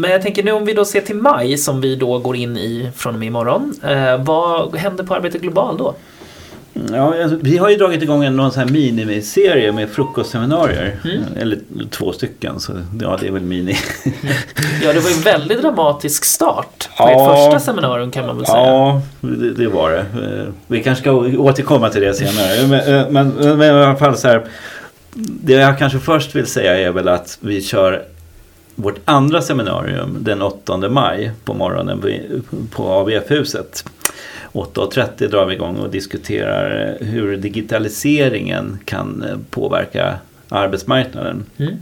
Men 0.02 0.12
jag 0.12 0.22
tänker 0.22 0.44
nu 0.44 0.52
om 0.52 0.66
vi 0.66 0.74
då 0.74 0.86
ser 0.86 1.02
till 1.02 1.16
maj 1.16 1.58
som 1.58 1.82
vi 1.82 1.96
då 1.96 2.18
går 2.20 2.36
in 2.36 2.58
i 2.58 2.90
från 2.96 3.14
och 3.14 3.20
med 3.20 3.28
imorgon. 3.28 3.74
Eh, 3.84 4.24
vad 4.24 4.76
händer 4.76 5.04
på 5.04 5.16
Arbete 5.16 5.38
Global 5.38 5.78
då? 5.78 5.96
Ja, 6.92 7.24
alltså, 7.24 7.38
vi 7.42 7.58
har 7.58 7.70
ju 7.70 7.76
dragit 7.76 8.04
igång 8.04 8.24
en 8.24 8.36
någon 8.36 8.52
sån 8.52 8.64
här 8.64 8.70
miniserie 8.70 9.72
med 9.72 9.90
frukostseminarier. 9.90 11.00
Mm. 11.04 11.24
Eller 11.40 11.60
två 11.90 12.12
stycken, 12.14 12.60
så 12.60 12.74
ja, 13.02 13.18
det 13.22 13.28
är 13.28 13.32
väl 13.32 13.42
mini. 13.42 13.78
Ja, 14.84 14.94
det 14.94 15.00
var 15.00 15.10
en 15.12 15.22
väldigt 15.22 15.62
dramatisk 15.62 16.26
start 16.26 16.90
på 16.98 17.04
Ja. 17.04 17.10
ert 17.12 17.38
första 17.52 17.60
seminarium 17.72 18.12
kan 18.12 18.26
man 18.28 18.38
väl 18.38 18.46
säga. 18.46 18.58
Ja, 18.58 19.02
det, 19.22 19.54
det 19.54 19.68
var 19.68 19.90
det. 19.92 20.00
Eh, 20.00 20.54
Vi 20.68 20.84
kanske 20.84 21.02
ska 21.02 21.12
återkomma 21.38 21.90
till 21.90 22.02
det 22.02 22.14
senare. 22.14 22.68
Men, 22.68 22.96
eh, 22.96 23.10
men, 23.10 23.58
men 23.58 23.62
i 23.62 23.70
alla 23.70 23.96
fall 23.96 24.18
så 24.18 24.28
här. 24.28 24.46
Det 25.14 25.54
jag 25.54 25.78
kanske 25.78 26.00
först 26.00 26.36
vill 26.36 26.46
säga 26.48 26.78
är 26.80 26.92
väl 26.92 27.08
att 27.08 27.38
vi 27.42 27.62
kör 27.62 28.04
vårt 28.76 29.00
andra 29.06 29.42
seminarium 29.42 30.18
den 30.20 30.42
8 30.42 30.78
maj 30.90 31.32
på 31.46 31.54
morgonen 31.54 32.04
på 32.72 32.92
ABF-huset. 32.92 33.86
8.30 34.52 35.28
drar 35.28 35.46
vi 35.46 35.54
igång 35.54 35.78
och 35.78 35.90
diskuterar 35.90 36.98
hur 37.00 37.38
digitaliseringen 37.38 38.80
kan 38.86 39.24
påverka 39.50 40.18
arbetsmarknaden. 40.50 41.46
Mm. 41.58 41.78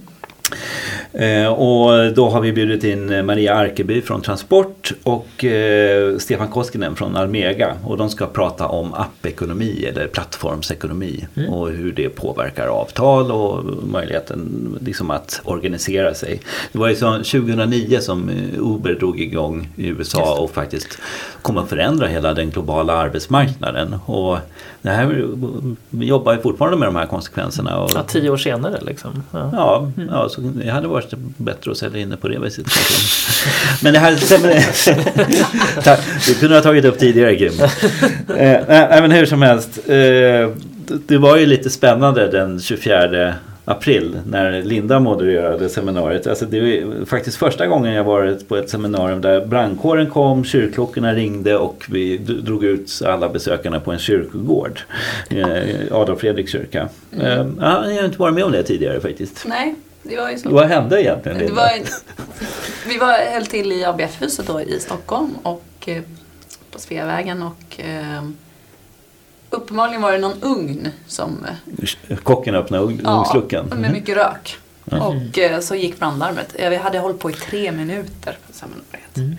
Eh, 1.14 1.48
och 1.48 2.14
då 2.14 2.30
har 2.30 2.42
vi 2.42 2.52
bjudit 2.54 2.84
in 2.84 3.26
Maria 3.26 3.56
Arkeby 3.56 4.02
från 4.02 4.22
Transport 4.22 4.92
och 5.04 5.46
eh, 5.46 6.18
Stefan 6.18 6.48
Koskinen 6.48 6.96
från 6.96 7.16
Almega. 7.16 7.76
Och 7.86 7.98
de 7.98 8.10
ska 8.10 8.26
prata 8.26 8.68
om 8.68 8.94
appekonomi 8.94 9.86
eller 9.86 10.08
plattformsekonomi 10.08 11.26
Mm. 11.36 11.54
och 11.54 11.70
hur 11.70 11.92
det 11.92 12.10
påverkar 12.10 12.68
avtal 12.68 13.32
och 13.32 13.66
möjligheten 13.88 14.78
liksom 14.82 15.12
att 15.12 15.42
organisera 15.44 16.14
sig. 16.14 16.42
Det 16.72 16.80
var 16.80 16.90
ju 16.90 16.96
så 16.96 17.12
2009 17.14 17.98
som 18.02 18.30
eh, 18.30 18.36
Uber 18.60 18.94
drog 18.94 19.20
igång 19.22 19.70
i 19.76 19.88
USA 19.88 20.40
och 20.40 20.52
faktiskt 20.52 20.98
kommer 21.42 21.62
att 21.62 21.70
förändra 21.70 22.08
hela 22.08 22.34
den 22.34 22.50
globala 22.50 22.94
arbetsmarknaden. 22.94 23.96
Och 24.06 24.38
det 24.82 24.90
här, 24.90 25.28
vi 25.90 26.06
jobbar 26.06 26.34
ju 26.34 26.42
fortfarande 26.42 26.78
med 26.78 26.88
de 26.88 26.96
här 26.96 27.06
konsekvenserna. 27.06 27.78
Och, 27.78 27.92
Ja, 27.96 28.04
tio 28.04 28.30
år 28.30 28.38
senare 28.38 28.80
liksom. 28.82 29.24
Ja. 29.32 29.50
Ja, 29.54 29.92
ja 30.10 30.30
så 30.30 30.42
det 30.42 30.70
hade 30.70 30.88
varit 30.88 31.14
bättre 31.38 31.72
att 31.72 31.78
sälja 31.78 32.00
in 32.00 32.10
det 32.10 32.18
på 32.18 32.28
det 32.28 32.40
viset. 32.40 32.66
Men 33.84 33.94
det 33.94 34.00
här. 34.00 34.10
Du 36.28 36.36
kunde 36.36 36.56
ha 36.56 36.62
tagit 36.62 36.86
upp 36.86 37.00
tidigare 37.00 37.36
Kim. 37.36 37.54
Eh, 38.38 39.02
men 39.02 39.12
hur 39.12 39.26
som 39.26 39.42
helst. 39.42 39.80
Eh, 39.88 40.50
det 41.08 41.18
var 41.18 41.38
ju 41.38 41.46
lite 41.46 41.70
spännande 41.70 42.28
den 42.28 42.60
24 42.60 43.34
april 43.70 44.20
när 44.26 44.64
Linda 44.64 45.00
modererade 45.00 45.70
seminariet. 45.70 46.28
Alltså 46.28 46.46
det 46.46 46.60
var 46.62 47.06
faktiskt 47.06 47.38
första 47.38 47.68
gången 47.68 47.94
jag 47.94 48.04
varit 48.04 48.48
på 48.48 48.58
ett 48.58 48.70
seminarium 48.70 49.22
där 49.22 49.46
brandkåren 49.46 50.10
kom, 50.10 50.44
kyrkklockorna 50.44 51.14
ringde 51.14 51.58
och 51.58 51.86
vi 51.90 52.18
drog 52.18 52.64
ut 52.64 53.02
alla 53.06 53.30
besökarna 53.30 53.80
på 53.80 53.92
en 53.92 54.00
kyrkogård. 54.00 54.80
Eh, 55.30 55.48
Adolf 55.92 56.20
Fredriks 56.20 56.52
kyrka. 56.52 56.90
Mm. 57.14 57.26
Eh, 57.26 57.48
ja, 57.60 57.90
jag 57.90 57.96
har 57.96 58.06
inte 58.06 58.20
varit 58.20 58.36
med 58.36 58.44
om 58.44 58.52
det 58.52 58.64
tidigare 58.64 59.02
faktiskt. 59.02 59.46
Nej, 59.48 59.76
det 60.04 60.18
var 60.18 60.32
ju 60.32 60.38
så. 60.38 60.50
Vad 60.50 60.68
hände 60.68 61.02
egentligen 61.02 61.38
Linda? 61.38 61.56
Det 61.56 61.62
var, 61.62 61.86
vi 62.88 62.98
var, 62.98 63.34
höll 63.34 63.46
till 63.46 63.72
i 63.72 63.86
ABF-huset 63.86 64.48
då 64.48 64.62
i 64.62 64.80
Stockholm 64.80 65.36
och 65.44 65.64
eh, 65.86 66.04
på 66.72 66.80
Sveavägen 66.80 67.44
och 67.44 67.80
Uppenbarligen 69.50 70.02
var 70.02 70.12
det 70.12 70.18
någon 70.18 70.44
ugn 70.44 70.88
som... 71.08 71.46
Kocken 72.24 72.56
öppnade 72.56 72.84
ugn, 72.84 73.02
ja, 73.04 73.18
ugnsluckan? 73.18 73.66
med 73.66 73.78
mm. 73.78 73.92
mycket 73.92 74.18
rök. 74.18 74.58
Mm. 74.92 75.04
Och 75.04 75.38
eh, 75.38 75.60
så 75.60 75.76
gick 75.76 76.00
brandlarmet. 76.00 76.56
Vi 76.58 76.76
hade 76.76 77.00
hållit 77.00 77.20
på 77.20 77.30
i 77.30 77.34
tre 77.34 77.72
minuter 77.72 78.38
på 78.48 78.54
seminariet. 78.54 79.18
Mm. 79.18 79.38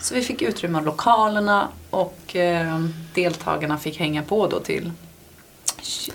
Så 0.00 0.14
vi 0.14 0.22
fick 0.22 0.42
utrymma 0.42 0.80
lokalerna 0.80 1.68
och 1.90 2.36
eh, 2.36 2.84
deltagarna 3.14 3.78
fick 3.78 3.98
hänga 3.98 4.22
på 4.22 4.46
då 4.46 4.60
till 4.60 4.90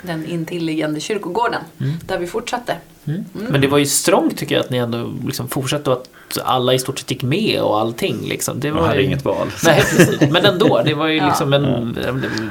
den 0.01 0.25
intilliggande 0.25 0.99
kyrkogården 0.99 1.62
mm. 1.79 1.93
där 2.08 2.17
vi 2.17 2.27
fortsatte. 2.27 2.75
Mm. 3.05 3.25
Mm. 3.36 3.51
Men 3.51 3.62
det 3.62 3.67
var 3.67 3.77
ju 3.77 3.86
strångt 3.86 4.38
tycker 4.38 4.55
jag 4.55 4.63
att 4.63 4.69
ni 4.69 4.77
ändå 4.77 5.13
liksom 5.25 5.47
fortsatte 5.47 5.89
och 5.89 5.97
att 5.97 6.10
alla 6.43 6.73
i 6.73 6.79
stort 6.79 6.99
sett 6.99 7.12
gick 7.12 7.23
med 7.23 7.62
och 7.62 7.79
allting. 7.79 8.27
Liksom. 8.27 8.60
Det 8.60 8.71
var 8.71 8.79
Man 8.79 8.89
hade 8.89 9.01
ju... 9.01 9.05
inget 9.05 9.25
val. 9.25 9.47
Nej, 9.63 9.84
precis. 9.89 10.32
Men 10.32 10.45
ändå, 10.45 10.82
det 10.86 10.93
var 10.93 11.08
ju 11.08 11.25
liksom 11.25 11.53
en, 11.53 11.97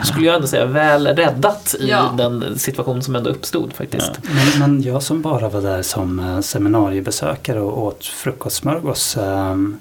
skulle 0.05 0.27
jag 0.27 0.35
ändå 0.35 0.47
säga, 0.47 0.65
väl 0.65 1.07
räddat 1.07 1.75
i 1.81 1.89
ja. 1.89 2.15
den 2.17 2.59
situation 2.59 3.03
som 3.03 3.17
ändå 3.17 3.31
uppstod 3.31 3.73
faktiskt. 3.73 4.13
Ja. 4.23 4.31
Men, 4.35 4.59
men, 4.59 4.83
jag 4.83 5.03
som 5.03 5.23
bara 5.23 5.49
var 5.49 5.61
där 5.61 5.83
som 5.83 6.21
eh, 6.21 6.41
seminariebesökare 6.41 7.61
och 7.61 7.83
åt 7.83 8.05
frukostsmörgås 8.05 9.17
um, 9.17 9.81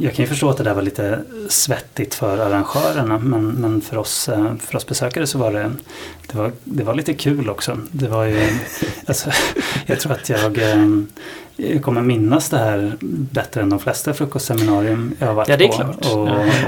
jag 0.00 0.14
kan 0.14 0.24
ju 0.24 0.28
förstå 0.28 0.50
att 0.50 0.56
det 0.56 0.64
där 0.64 0.74
var 0.74 0.82
lite 0.82 1.20
svettigt 1.48 2.14
för 2.14 2.38
arrangörerna 2.38 3.18
men, 3.18 3.48
men 3.48 3.80
för, 3.80 3.96
oss, 3.96 4.28
eh, 4.28 4.54
för 4.56 4.76
oss 4.76 4.86
besökare 4.86 5.26
så 5.26 5.38
var 5.38 5.52
det, 5.52 5.72
det, 6.26 6.38
var, 6.38 6.52
det 6.64 6.84
var 6.84 6.94
lite 6.94 7.14
kul 7.14 7.50
också. 7.50 7.78
Det 7.90 8.08
var 8.08 8.24
ju, 8.24 8.48
alltså, 9.06 9.30
jag 9.86 10.00
tror 10.00 10.12
att 10.12 10.28
jag, 10.28 10.58
eh, 10.58 10.86
jag 11.60 11.82
kommer 11.82 12.02
minnas 12.02 12.48
det 12.48 12.58
här 12.58 12.92
bättre 13.00 13.60
än 13.60 13.70
de 13.70 13.78
flesta 13.78 14.14
frukostseminarium 14.14 15.14
jag 15.18 15.26
har 15.26 15.34
varit 15.34 15.48
ja, 15.48 15.56
det 15.56 15.64
är 15.64 15.68
på. 15.68 15.74
Klart. 15.74 16.06
Och, 16.14 16.22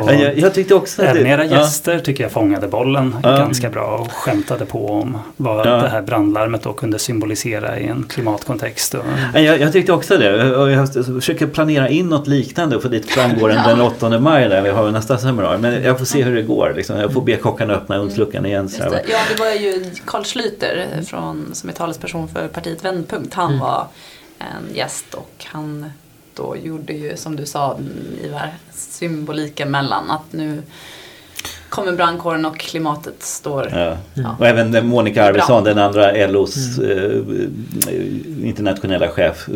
och 0.05 0.14
jag, 0.14 0.38
jag, 0.38 0.55
tyckte 0.55 0.74
också 0.74 1.03
även 1.03 1.26
era 1.26 1.44
gäster 1.44 1.92
ja. 1.92 2.00
tycker 2.00 2.24
jag 2.24 2.33
fångade 2.33 2.68
bollen 2.68 3.16
ja. 3.22 3.31
ganska 3.31 3.70
bra 3.70 3.98
och 3.98 4.12
skämtade 4.12 4.66
på 4.66 4.87
om 4.87 5.18
vad 5.37 5.66
ja. 5.66 5.76
det 5.76 5.88
här 5.88 6.03
brandlarmet 6.03 6.62
då 6.62 6.72
kunde 6.72 6.98
symbolisera 6.98 7.79
i 7.79 7.87
en 7.87 8.03
klimatkontext. 8.09 8.94
Och... 8.94 9.05
Jag, 9.35 9.61
jag 9.61 9.72
tyckte 9.72 9.92
också 9.92 10.18
det 10.18 10.57
och 10.57 10.70
jag 10.70 10.94
försöker 11.05 11.46
planera 11.46 11.88
in 11.88 12.09
något 12.09 12.26
liknande 12.26 12.81
för 12.81 12.88
dit 12.88 13.11
framgår 13.11 13.50
ja. 13.50 13.62
den 13.66 13.81
8 13.81 14.18
maj 14.18 14.48
där 14.48 14.62
vi 14.62 14.70
har 14.70 14.90
nästa 14.90 15.18
seminarium. 15.18 15.61
Men 15.61 15.83
jag 15.83 15.98
får 15.98 16.05
se 16.05 16.22
hur 16.22 16.37
det 16.37 16.42
går. 16.42 16.72
Liksom. 16.76 16.98
Jag 16.98 17.12
får 17.12 17.22
be 17.22 17.37
kockarna 17.37 17.74
öppna 17.74 17.98
ugnsluckan 17.98 18.46
igen. 18.46 18.68
Så 18.68 18.83
det. 18.83 19.05
Ja, 19.09 19.18
det 19.35 19.40
var 19.40 19.50
ju 19.50 19.85
Carl 20.05 20.22
Schlüter 20.22 21.03
från, 21.03 21.50
som 21.53 21.68
är 21.68 21.74
talesperson 21.74 22.29
för 22.29 22.48
partiet 22.48 22.85
Vändpunkt. 22.85 23.35
Han 23.35 23.55
mm 23.55 23.66
en 24.40 24.74
gäst 24.74 25.14
och 25.14 25.44
han 25.44 25.90
då 26.35 26.57
gjorde 26.57 26.92
ju 26.92 27.16
som 27.16 27.37
du 27.37 27.46
sa 27.46 27.79
Ivar, 28.24 28.55
symboliken 28.72 29.70
mellan 29.70 30.11
att 30.11 30.33
nu 30.33 30.62
kommer 31.70 31.92
brandkåren 31.92 32.44
och 32.44 32.59
klimatet 32.59 33.22
står... 33.22 33.68
Ja. 33.74 33.96
Ja. 34.14 34.37
Och 34.38 34.46
även 34.46 34.87
Monica 34.87 35.24
Arvidsson, 35.24 35.64
den 35.64 35.78
andra 35.78 36.26
LOs 36.26 36.78
mm. 36.78 37.61
eh, 37.88 38.48
internationella 38.48 39.09
chef, 39.09 39.48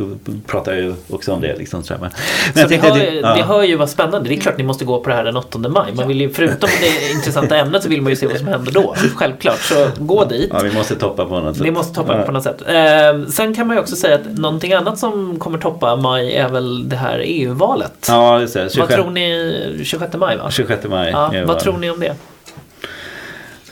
pratar 0.46 0.72
ju 0.72 0.94
också 1.10 1.32
om 1.32 1.40
det. 1.40 1.56
Liksom, 1.56 1.82
men 2.00 2.10
så 2.54 2.68
det, 2.68 2.76
hör, 2.76 2.98
det, 2.98 3.14
ja. 3.14 3.34
det 3.34 3.42
hör 3.42 3.62
ju 3.62 3.76
vara 3.76 3.88
spännande. 3.88 4.28
Det 4.28 4.34
är 4.34 4.40
klart 4.40 4.58
ni 4.58 4.64
måste 4.64 4.84
gå 4.84 5.00
på 5.00 5.10
det 5.10 5.16
här 5.16 5.24
den 5.24 5.36
8 5.36 5.58
maj. 5.58 5.92
Man 5.94 6.08
vill 6.08 6.20
ju, 6.20 6.30
förutom 6.30 6.70
det 6.80 7.12
intressanta 7.12 7.56
ämnet 7.56 7.82
så 7.82 7.88
vill 7.88 8.02
man 8.02 8.10
ju 8.10 8.16
se 8.16 8.26
vad 8.26 8.38
som 8.38 8.48
händer 8.48 8.72
då. 8.72 8.94
Självklart, 9.16 9.58
så 9.58 9.88
gå 9.98 10.24
dit. 10.24 10.50
Ja, 10.52 10.60
vi 10.62 10.72
måste 10.72 10.94
toppa 10.96 11.24
på 11.24 11.40
något 11.40 11.56
sätt. 11.56 11.66
Vi 11.66 11.70
måste 11.70 11.94
toppa 11.94 12.22
på 12.22 12.32
något 12.32 12.42
sätt. 12.42 12.62
Eh, 12.66 13.28
sen 13.28 13.54
kan 13.54 13.66
man 13.66 13.76
ju 13.76 13.82
också 13.82 13.96
säga 13.96 14.14
att 14.14 14.38
någonting 14.38 14.72
annat 14.72 14.98
som 14.98 15.38
kommer 15.38 15.58
toppa 15.58 15.96
maj 15.96 16.36
är 16.36 16.48
väl 16.48 16.88
det 16.88 16.96
här 16.96 17.22
EU-valet. 17.24 18.06
Ja, 18.08 18.40
just 18.40 18.54
det. 18.54 18.60
26... 18.60 18.78
Vad 18.78 18.88
tror 18.88 19.10
ni? 19.10 19.84
26 19.84 20.14
maj 20.16 20.36
va? 20.36 20.50
26 20.50 20.84
maj. 20.88 21.10
Ja, 21.10 21.32
vad 21.46 21.58
tror 21.58 21.78
ni 21.78 21.90
om 21.90 22.00
det? 22.00 22.03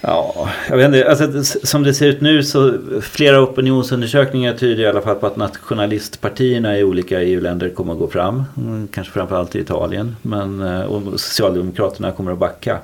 Ja, 0.05 0.49
jag 0.68 0.77
vet 0.77 0.87
inte. 0.87 1.11
Alltså, 1.11 1.45
som 1.66 1.83
det 1.83 1.95
ser 1.95 2.07
ut 2.07 2.21
nu 2.21 2.42
så 2.42 2.79
flera 3.03 3.42
opinionsundersökningar 3.42 4.55
tyder 4.55 4.83
i 4.83 4.87
alla 4.87 5.01
fall 5.01 5.14
på 5.14 5.27
att 5.27 5.37
nationalistpartierna 5.37 6.79
i 6.79 6.85
olika 6.85 7.23
EU-länder 7.23 7.68
kommer 7.68 7.92
att 7.92 7.99
gå 7.99 8.09
fram. 8.09 8.45
Mm, 8.57 8.88
kanske 8.88 9.12
framförallt 9.12 9.57
i 9.57 9.61
Italien. 9.61 10.16
Men, 10.23 10.62
eh, 10.62 10.81
och 10.81 11.21
Socialdemokraterna 11.21 12.12
kommer 12.12 12.33
att 12.33 12.38
backa. 12.38 12.79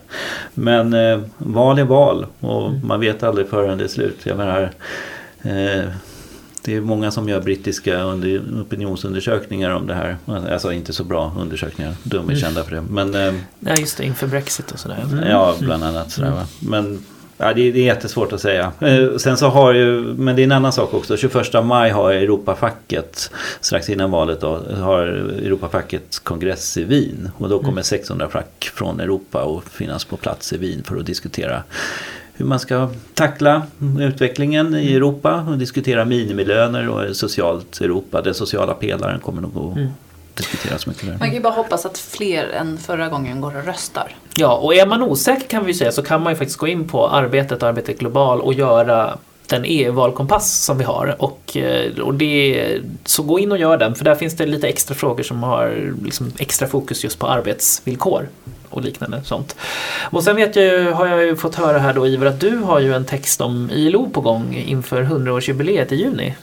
Men 0.55 0.95
eh, 0.95 1.21
val 1.39 1.79
är 1.79 1.85
val 1.85 2.27
och 2.41 2.69
mm. 2.69 2.87
man 2.87 3.01
vet 3.01 3.23
aldrig 3.23 3.49
förrän 3.49 3.79
det 3.79 3.85
är 3.85 3.89
slut. 3.89 4.19
Jag 4.23 4.37
menar, 4.37 4.71
eh, 5.43 5.85
det 6.65 6.77
är 6.77 6.81
många 6.81 7.11
som 7.11 7.29
gör 7.29 7.41
brittiska 7.41 8.03
under, 8.03 8.43
opinionsundersökningar 8.63 9.71
om 9.71 9.87
det 9.87 9.95
här. 9.95 10.17
Alltså 10.27 10.73
inte 10.73 10.93
så 10.93 11.05
bra 11.05 11.35
undersökningar, 11.39 11.95
de 12.03 12.17
är 12.17 12.23
mm. 12.23 12.37
kända 12.37 12.65
för 12.65 12.75
det. 12.75 12.83
Men, 12.91 13.15
eh, 13.15 13.35
ja 13.61 13.77
just 13.77 13.97
det, 13.99 14.05
inför 14.05 14.27
Brexit 14.27 14.71
och 14.71 14.79
sådär. 14.79 15.05
Mm. 15.13 15.29
Ja, 15.29 15.55
bland 15.61 15.85
annat. 15.85 16.11
Sådär, 16.11 16.29
mm. 16.29 16.45
Men 16.59 17.05
Ja, 17.41 17.55
det, 17.55 17.69
är, 17.69 17.73
det 17.73 17.79
är 17.79 17.85
jättesvårt 17.85 18.33
att 18.33 18.41
säga. 18.41 18.73
Eh, 18.81 19.17
sen 19.17 19.37
så 19.37 19.49
har 19.49 19.75
ju, 19.75 20.01
men 20.01 20.37
det 20.37 20.43
är 20.43 20.45
en 20.45 20.53
annan 20.53 20.73
sak 20.73 20.95
också. 20.95 21.17
21 21.17 21.65
maj 21.65 21.91
har 21.91 22.13
Europafacket, 22.13 23.31
strax 23.61 23.91
innan 23.91 24.11
valet 24.11 24.41
då, 24.41 24.61
har 24.81 25.07
Europafacket 25.07 26.21
kongress 26.23 26.77
i 26.77 26.85
Wien. 26.85 27.31
Och 27.37 27.49
då 27.49 27.63
kommer 27.63 27.83
600 27.83 28.25
mm. 28.25 28.33
fack 28.33 28.71
från 28.75 29.01
Europa 29.01 29.43
och 29.43 29.65
finnas 29.65 30.05
på 30.05 30.17
plats 30.17 30.53
i 30.53 30.57
Wien 30.57 30.83
för 30.83 30.97
att 30.97 31.07
diskutera 31.07 31.63
hur 32.39 32.47
man 32.47 32.61
ska 32.61 32.89
tackla 33.15 33.63
utvecklingen 34.01 34.75
i 34.75 34.95
Europa 34.95 35.47
och 35.51 35.59
diskutera 35.59 36.05
minimilöner 36.05 36.89
och 36.89 37.17
socialt 37.17 37.81
Europa. 37.81 38.23
Den 38.23 38.35
sociala 38.35 38.75
pelaren 38.75 39.21
kommer 39.21 39.43
nog 39.43 39.57
att 39.57 39.77
mm. 39.77 39.89
diskuteras 40.35 40.87
mycket 40.87 41.03
mer. 41.03 41.11
Man 41.11 41.29
kan 41.29 41.35
ju 41.35 41.41
bara 41.41 41.53
hoppas 41.53 41.87
att 41.87 41.99
fler 41.99 42.49
än 42.49 42.79
förra 42.79 43.09
gången 43.09 43.41
går 43.41 43.57
och 43.57 43.65
röstar. 43.65 44.17
Ja, 44.37 44.57
och 44.57 44.75
är 44.75 44.87
man 44.87 45.03
osäker 45.03 45.49
kan 45.49 45.65
vi 45.65 45.75
säga 45.75 45.93
så 45.93 46.03
kan 46.03 46.23
man 46.23 46.33
ju 46.33 46.37
faktiskt 46.37 46.59
gå 46.59 46.67
in 46.67 46.89
på 46.89 47.09
Arbetet, 47.09 47.63
Arbetet 47.63 47.99
Global 47.99 48.41
och 48.41 48.55
göra 48.55 49.19
den 49.49 49.65
EU-valkompass 49.65 50.65
som 50.65 50.79
vi 50.79 50.85
har. 50.85 51.17
Och, 51.19 51.57
eh, 51.57 51.99
och 51.99 52.15
det, 52.15 52.81
så 53.05 53.23
gå 53.23 53.39
in 53.39 53.53
och 53.53 53.59
gör 53.59 53.77
den 53.77 53.95
för 53.95 54.05
där 54.05 54.15
finns 54.15 54.37
det 54.37 54.47
lite 54.47 54.69
extra 54.69 54.95
frågor 54.95 55.23
som 55.23 55.43
har 55.43 55.93
liksom 56.05 56.33
extra 56.39 56.69
fokus 56.69 57.05
just 57.05 57.19
på 57.19 57.27
arbetsvillkor 57.27 58.29
och 58.71 58.83
liknande 58.83 59.21
sånt. 59.25 59.57
Och 60.11 60.25
sen 60.25 60.37
vet 60.37 60.57
jag 60.57 60.65
ju, 60.65 60.91
har 60.91 61.07
jag 61.07 61.25
ju 61.25 61.37
fått 61.37 61.55
höra 61.55 61.79
här 61.79 61.95
då 61.95 62.07
Ivar 62.07 62.27
att 62.27 62.41
du 62.41 62.57
har 62.57 62.81
ju 62.81 62.95
en 62.95 63.05
text 63.05 63.41
om 63.41 63.71
ILO 63.71 64.11
på 64.11 64.21
gång 64.21 64.55
inför 64.67 65.03
100-årsjubileet 65.03 65.93
i 65.93 65.97
juni. 65.97 66.35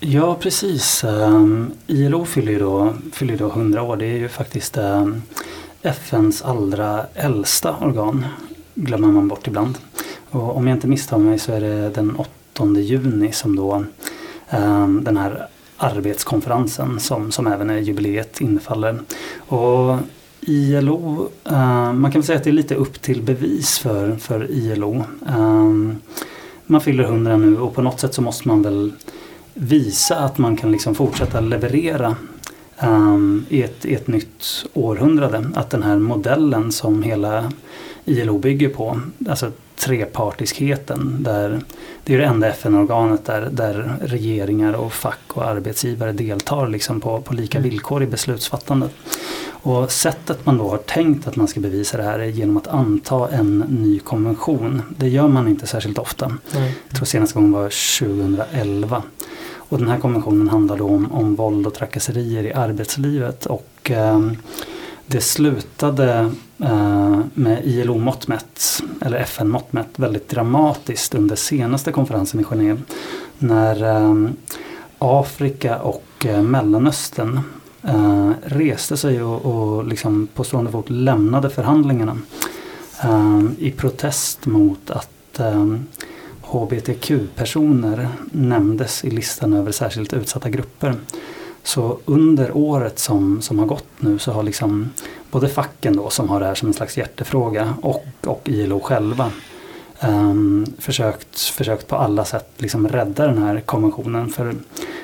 Ja 0.00 0.34
precis. 0.40 1.04
Ehm, 1.04 1.72
ILO 1.86 2.24
fyller 2.24 2.52
ju 2.52 2.58
då, 2.58 2.94
fyller 3.12 3.36
då 3.36 3.48
100 3.48 3.82
år. 3.82 3.96
Det 3.96 4.06
är 4.06 4.18
ju 4.18 4.28
faktiskt 4.28 4.76
ehm, 4.76 5.22
FNs 5.82 6.42
allra 6.42 7.06
äldsta 7.14 7.76
organ. 7.80 8.26
Glömmer 8.74 9.08
man 9.08 9.28
bort 9.28 9.46
ibland. 9.46 9.78
Och 10.34 10.56
om 10.56 10.66
jag 10.66 10.76
inte 10.76 10.86
misstar 10.86 11.18
mig 11.18 11.38
så 11.38 11.52
är 11.52 11.60
det 11.60 11.90
den 11.90 12.16
8 12.16 12.80
juni 12.80 13.32
som 13.32 13.56
då 13.56 13.84
um, 14.50 15.04
den 15.04 15.16
här 15.16 15.46
arbetskonferensen 15.76 17.00
som, 17.00 17.32
som 17.32 17.46
även 17.46 17.70
är 17.70 17.78
jubileet 17.78 18.40
infaller. 18.40 18.98
Och 19.36 19.96
ILO, 20.40 21.28
uh, 21.50 21.54
eh, 21.54 21.92
man 21.92 22.12
kan 22.12 22.20
väl 22.20 22.26
säga 22.26 22.38
att 22.38 22.44
det 22.44 22.50
är 22.50 22.54
lite 22.54 22.74
upp 22.74 23.02
till 23.02 23.22
bevis 23.22 23.78
för, 23.78 24.16
för 24.16 24.50
ILO. 24.50 25.04
Um, 25.36 25.90
eh, 25.90 25.96
man 26.66 26.80
fyller 26.80 27.04
100 27.04 27.36
nu 27.36 27.58
och 27.58 27.74
på 27.74 27.82
något 27.82 28.00
sätt 28.00 28.14
så 28.14 28.22
måste 28.22 28.48
man 28.48 28.62
väl 28.62 28.92
visa 29.54 30.16
att 30.16 30.38
man 30.38 30.56
kan 30.56 30.72
liksom 30.72 30.94
fortsätta 30.94 31.40
leverera 31.40 32.16
um, 32.82 33.46
i, 33.48 33.62
ett, 33.62 33.84
i 33.84 33.94
ett 33.94 34.06
nytt 34.06 34.66
århundrade. 34.72 35.50
Att 35.54 35.70
den 35.70 35.82
här 35.82 35.98
modellen 35.98 36.72
som 36.72 37.02
hela 37.02 37.52
ILO 38.04 38.38
bygger 38.38 38.68
på, 38.68 39.00
alltså 39.28 39.52
trepartiskheten, 39.76 41.22
där 41.22 41.60
det 42.04 42.14
är 42.14 42.18
det 42.18 42.24
enda 42.24 42.48
FN-organet 42.48 43.24
där, 43.24 43.48
där 43.52 43.96
regeringar 44.00 44.72
och 44.72 44.92
fack 44.92 45.20
och 45.28 45.46
arbetsgivare 45.46 46.12
deltar 46.12 46.68
liksom 46.68 47.00
på, 47.00 47.20
på 47.20 47.34
lika 47.34 47.58
mm. 47.58 47.70
villkor 47.70 48.02
i 48.02 48.06
beslutsfattandet. 48.06 48.90
Och 49.46 49.92
sättet 49.92 50.46
man 50.46 50.58
då 50.58 50.68
har 50.68 50.78
tänkt 50.78 51.28
att 51.28 51.36
man 51.36 51.48
ska 51.48 51.60
bevisa 51.60 51.96
det 51.96 52.02
här 52.02 52.18
är 52.18 52.26
genom 52.26 52.56
att 52.56 52.66
anta 52.66 53.28
en 53.28 53.58
ny 53.58 53.98
konvention. 53.98 54.82
Det 54.96 55.08
gör 55.08 55.28
man 55.28 55.48
inte 55.48 55.66
särskilt 55.66 55.98
ofta. 55.98 56.26
Mm. 56.26 56.38
Jag 56.88 56.96
tror 56.96 57.06
senaste 57.06 57.34
gången 57.34 57.52
var 57.52 57.98
2011. 58.00 59.02
Och 59.56 59.78
den 59.78 59.88
här 59.88 59.98
konventionen 59.98 60.48
handlar 60.48 60.76
då 60.76 60.86
om, 60.86 61.12
om 61.12 61.34
våld 61.34 61.66
och 61.66 61.74
trakasserier 61.74 62.44
i 62.44 62.52
arbetslivet. 62.52 63.46
Och 63.46 63.90
eh, 63.90 64.20
det 65.06 65.20
slutade 65.20 66.32
eh, 66.58 67.20
med 67.34 67.60
ILO-mått 67.64 68.28
mätt, 68.28 68.82
eller 69.00 69.18
FN-mått 69.18 69.72
mätt, 69.72 69.98
väldigt 69.98 70.28
dramatiskt 70.28 71.14
under 71.14 71.36
senaste 71.36 71.92
konferensen 71.92 72.40
i 72.40 72.42
Genève. 72.42 72.82
När 73.38 73.82
eh, 73.82 74.30
Afrika 74.98 75.78
och 75.78 76.26
eh, 76.26 76.42
Mellanöstern 76.42 77.40
eh, 77.82 78.30
reste 78.42 78.96
sig 78.96 79.22
och, 79.22 79.44
och 79.44 79.86
liksom 79.86 80.28
på 80.34 80.44
stående 80.44 80.70
fot 80.70 80.90
lämnade 80.90 81.50
förhandlingarna. 81.50 82.18
Eh, 83.02 83.42
I 83.58 83.70
protest 83.70 84.46
mot 84.46 84.90
att 84.90 85.40
eh, 85.40 85.76
HBTQ-personer 86.40 88.08
nämndes 88.32 89.04
i 89.04 89.10
listan 89.10 89.52
över 89.52 89.72
särskilt 89.72 90.12
utsatta 90.12 90.50
grupper. 90.50 90.94
Så 91.64 91.98
under 92.04 92.56
året 92.56 92.98
som, 92.98 93.42
som 93.42 93.58
har 93.58 93.66
gått 93.66 93.88
nu 93.98 94.18
så 94.18 94.32
har 94.32 94.42
liksom 94.42 94.90
både 95.30 95.48
facken 95.48 95.96
då 95.96 96.10
som 96.10 96.28
har 96.28 96.40
det 96.40 96.46
här 96.46 96.54
som 96.54 96.68
en 96.68 96.74
slags 96.74 96.98
hjärtefråga 96.98 97.74
och, 97.82 98.04
och 98.24 98.42
ILO 98.44 98.80
själva 98.80 99.30
um, 100.00 100.66
försökt, 100.78 101.40
försökt 101.40 101.88
på 101.88 101.96
alla 101.96 102.24
sätt 102.24 102.50
liksom 102.56 102.88
rädda 102.88 103.26
den 103.26 103.42
här 103.42 103.60
konventionen. 103.60 104.28
För 104.28 104.54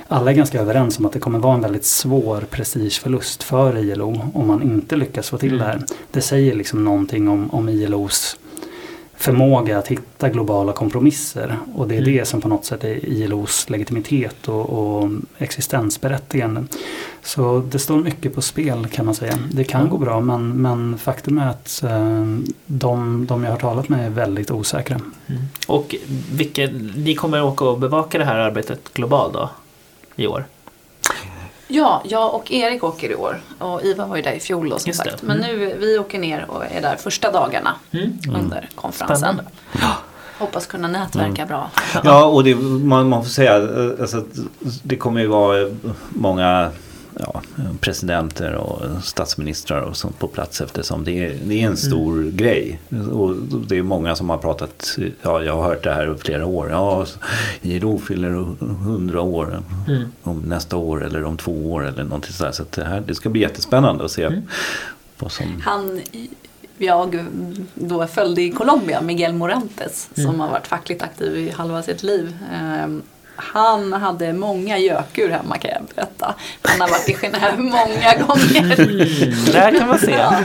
alla 0.09 0.31
är 0.31 0.35
ganska 0.35 0.61
överens 0.61 0.99
om 0.99 1.07
att 1.07 1.13
det 1.13 1.21
kommer 1.21 1.39
vara 1.39 1.55
en 1.55 1.61
väldigt 1.61 1.85
svår 1.85 2.41
prestigeförlust 2.51 3.43
för 3.43 3.79
ILO 3.79 4.31
om 4.35 4.47
man 4.47 4.63
inte 4.63 4.97
lyckas 4.97 5.31
få 5.31 5.39
till 5.39 5.59
det 5.59 5.65
här. 5.65 5.83
Det 6.11 6.23
säger 6.23 6.55
liksom 6.55 6.85
någonting 6.85 7.29
om, 7.29 7.51
om 7.51 7.69
ILOs 7.69 8.37
förmåga 9.21 9.79
att 9.79 9.89
hitta 9.89 10.29
globala 10.29 10.73
kompromisser. 10.73 11.59
Och 11.75 11.89
det 11.89 11.95
är 11.95 12.03
mm. 12.03 12.13
det 12.13 12.25
som 12.25 12.41
på 12.41 12.49
något 12.49 12.65
sätt 12.65 12.85
är 12.85 13.05
ILOs 13.05 13.71
legitimitet 13.71 14.49
och, 14.49 14.71
och 14.71 15.11
existensberättigande. 15.39 16.65
Så 17.23 17.63
det 17.71 17.79
står 17.79 17.97
mycket 17.97 18.35
på 18.35 18.43
spel 18.43 18.87
kan 18.87 19.05
man 19.05 19.15
säga. 19.15 19.39
Det 19.53 19.65
kan 19.65 19.89
gå 19.89 19.99
bra 19.99 20.21
men, 20.21 20.63
men 20.63 20.99
faktum 20.99 21.39
är 21.39 21.49
att 21.49 21.83
eh, 21.83 22.25
de, 22.67 23.27
de 23.27 23.45
jag 23.45 23.51
har 23.51 23.59
talat 23.59 23.89
med 23.89 24.07
är 24.07 24.11
väldigt 24.11 24.51
osäkra. 24.51 25.01
Mm. 25.27 25.43
Och 25.67 25.95
vilka, 26.33 26.69
ni 26.97 27.15
kommer 27.15 27.43
åka 27.43 27.65
och 27.65 27.79
bevaka 27.79 28.19
det 28.19 28.25
här 28.25 28.39
arbetet 28.39 28.95
globalt 28.95 29.33
då 29.33 29.51
i 30.17 30.27
år? 30.27 30.45
Ja, 31.73 32.03
jag 32.05 32.35
och 32.35 32.53
Erik 32.53 32.85
åker 32.85 33.11
i 33.11 33.15
år. 33.15 33.41
Och 33.59 33.83
Iva 33.83 34.07
var 34.07 34.17
ju 34.17 34.23
där 34.23 34.33
i 34.33 34.41
fjol 34.41 34.69
då, 34.69 34.79
som 34.79 34.93
sagt. 34.93 35.23
Men 35.23 35.45
mm. 35.45 35.59
nu, 35.59 35.77
vi 35.79 35.99
åker 35.99 36.19
ner 36.19 36.45
och 36.49 36.65
är 36.65 36.81
där 36.81 36.97
första 36.97 37.33
dagarna 37.33 37.75
mm. 37.91 38.19
under 38.35 38.69
konferensen. 38.75 39.41
Hoppas 40.39 40.67
kunna 40.67 40.89
nätverka 40.89 41.43
mm. 41.43 41.49
bra. 41.49 41.71
Ja, 42.05 42.25
och 42.25 42.45
det, 42.45 42.55
man, 42.55 43.09
man 43.09 43.23
får 43.23 43.31
säga 43.31 43.55
alltså, 44.01 44.25
det 44.83 44.97
kommer 44.97 45.21
ju 45.21 45.27
vara 45.27 45.71
många 46.09 46.71
ja, 47.27 47.43
presidenter 47.81 48.55
och 48.55 49.05
statsministrar 49.05 49.81
och 49.81 49.97
sånt 49.97 50.19
på 50.19 50.29
plats 50.29 50.61
eftersom 50.61 51.05
det 51.05 51.27
är, 51.27 51.39
det 51.45 51.63
är 51.63 51.67
en 51.67 51.77
stor 51.77 52.19
mm. 52.19 52.37
grej. 52.37 52.81
Och 53.13 53.37
det 53.69 53.79
är 53.79 53.83
många 53.83 54.17
som 54.17 54.31
har 54.31 54.39
pratat, 54.39 54.99
ja 55.23 55.43
jag 55.43 55.57
har 55.57 55.63
hört 55.63 55.85
det 55.85 55.95
här 55.95 56.15
i 56.15 56.19
flera 56.19 56.47
år. 56.47 56.71
Ja, 56.71 57.07
ILO 57.63 57.99
fyller 57.99 58.31
hundra 58.85 59.21
år 59.21 59.63
mm. 59.89 60.13
om 60.23 60.39
nästa 60.39 60.77
år 60.77 61.05
eller 61.05 61.25
om 61.25 61.37
två 61.37 61.73
år 61.73 61.87
eller 61.89 62.05
någonting 62.05 62.33
sådär. 62.33 62.53
Så 62.53 62.65
det, 62.71 62.85
här, 62.85 63.03
det 63.07 63.15
ska 63.15 63.29
bli 63.29 63.41
jättespännande 63.41 64.05
att 64.05 64.11
se 64.11 64.25
mm. 64.25 64.43
vad 65.19 65.33
som... 65.33 65.63
Han 65.65 66.01
jag 66.83 67.25
då 67.75 68.07
följde 68.07 68.43
i 68.43 68.51
Colombia, 68.51 69.01
Miguel 69.01 69.33
Morantes, 69.33 70.09
som 70.15 70.25
mm. 70.25 70.41
har 70.41 70.49
varit 70.49 70.67
fackligt 70.67 71.03
aktiv 71.03 71.37
i 71.37 71.51
halva 71.51 71.83
sitt 71.83 72.03
liv. 72.03 72.37
Han 73.37 73.93
hade 73.93 74.33
många 74.33 74.79
gökur 74.79 75.29
hemma 75.29 75.59
kan 75.59 75.71
jag 75.71 75.83
berätta. 75.95 76.35
Han 76.63 76.81
har 76.81 76.89
varit 76.89 77.09
i 77.09 77.13
Genève 77.13 77.59
många 77.59 78.15
gånger. 78.27 78.81
Mm, 78.81 79.45
där 79.53 79.79
kan 79.79 79.89
man 79.89 79.99
se. 79.99 80.11
Ja. 80.11 80.45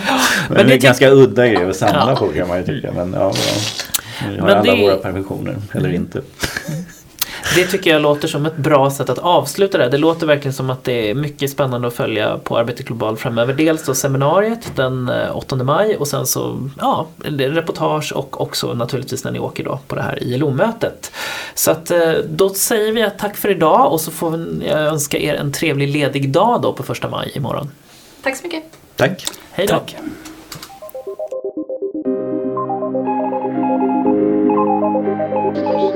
Men, 0.49 0.67
det 0.67 0.73
är 0.73 0.77
ganska 0.77 1.09
udda 1.09 1.47
grej 1.47 1.69
att 1.69 1.75
samla 1.75 2.09
ja. 2.09 2.15
på 2.15 2.27
kan 2.27 2.47
man 2.47 2.57
ju 2.57 2.65
tycka. 2.65 2.91
Men 2.91 3.13
ja, 3.13 3.19
ja. 3.19 3.53
Vi 4.29 4.37
har 4.37 4.47
Men 4.47 4.57
alla 4.57 4.75
det... 4.75 4.81
våra 4.81 4.97
permissioner, 4.97 5.55
eller 5.73 5.93
inte. 5.93 6.21
Det 7.55 7.65
tycker 7.65 7.89
jag 7.89 8.01
låter 8.01 8.27
som 8.27 8.45
ett 8.45 8.57
bra 8.57 8.91
sätt 8.91 9.09
att 9.09 9.19
avsluta 9.19 9.77
det. 9.77 9.89
Det 9.89 9.97
låter 9.97 10.27
verkligen 10.27 10.53
som 10.53 10.69
att 10.69 10.83
det 10.83 11.09
är 11.09 11.15
mycket 11.15 11.51
spännande 11.51 11.87
att 11.87 11.93
följa 11.93 12.37
på 12.37 12.57
Arbete 12.57 12.83
Global 12.83 13.17
framöver. 13.17 13.53
Dels 13.53 13.85
då 13.85 13.95
seminariet 13.95 14.71
den 14.75 15.11
8 15.33 15.55
eh, 15.55 15.63
maj 15.63 15.97
och 15.97 16.07
sen 16.07 16.25
så 16.25 16.69
ja, 16.79 17.07
reportage 17.23 18.13
och 18.15 18.41
också 18.41 18.73
naturligtvis 18.73 19.23
när 19.23 19.31
ni 19.31 19.39
åker 19.39 19.63
då 19.63 19.79
på 19.87 19.95
det 19.95 20.01
här 20.01 20.23
ILO-mötet. 20.23 21.11
Så 21.53 21.71
att 21.71 21.91
eh, 21.91 22.11
då 22.29 22.49
säger 22.49 22.91
vi 22.91 23.03
att 23.03 23.19
tack 23.19 23.37
för 23.37 23.51
idag 23.51 23.91
och 23.91 24.01
så 24.01 24.11
får 24.11 24.45
jag 24.61 24.79
önska 24.79 25.17
er 25.17 25.33
en 25.33 25.51
trevlig 25.51 25.89
ledig 25.89 26.29
dag 26.29 26.61
då 26.61 26.73
på 26.73 26.83
första 26.83 27.09
maj 27.09 27.31
imorgon. 27.35 27.71
Tack 28.23 28.37
så 28.37 28.43
mycket. 28.43 28.63
Tack. 28.95 29.25
Hej 29.51 29.67
då. 29.67 29.73
Tack. 29.73 29.95
Thank 35.55 35.95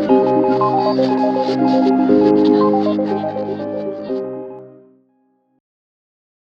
you. 3.60 3.69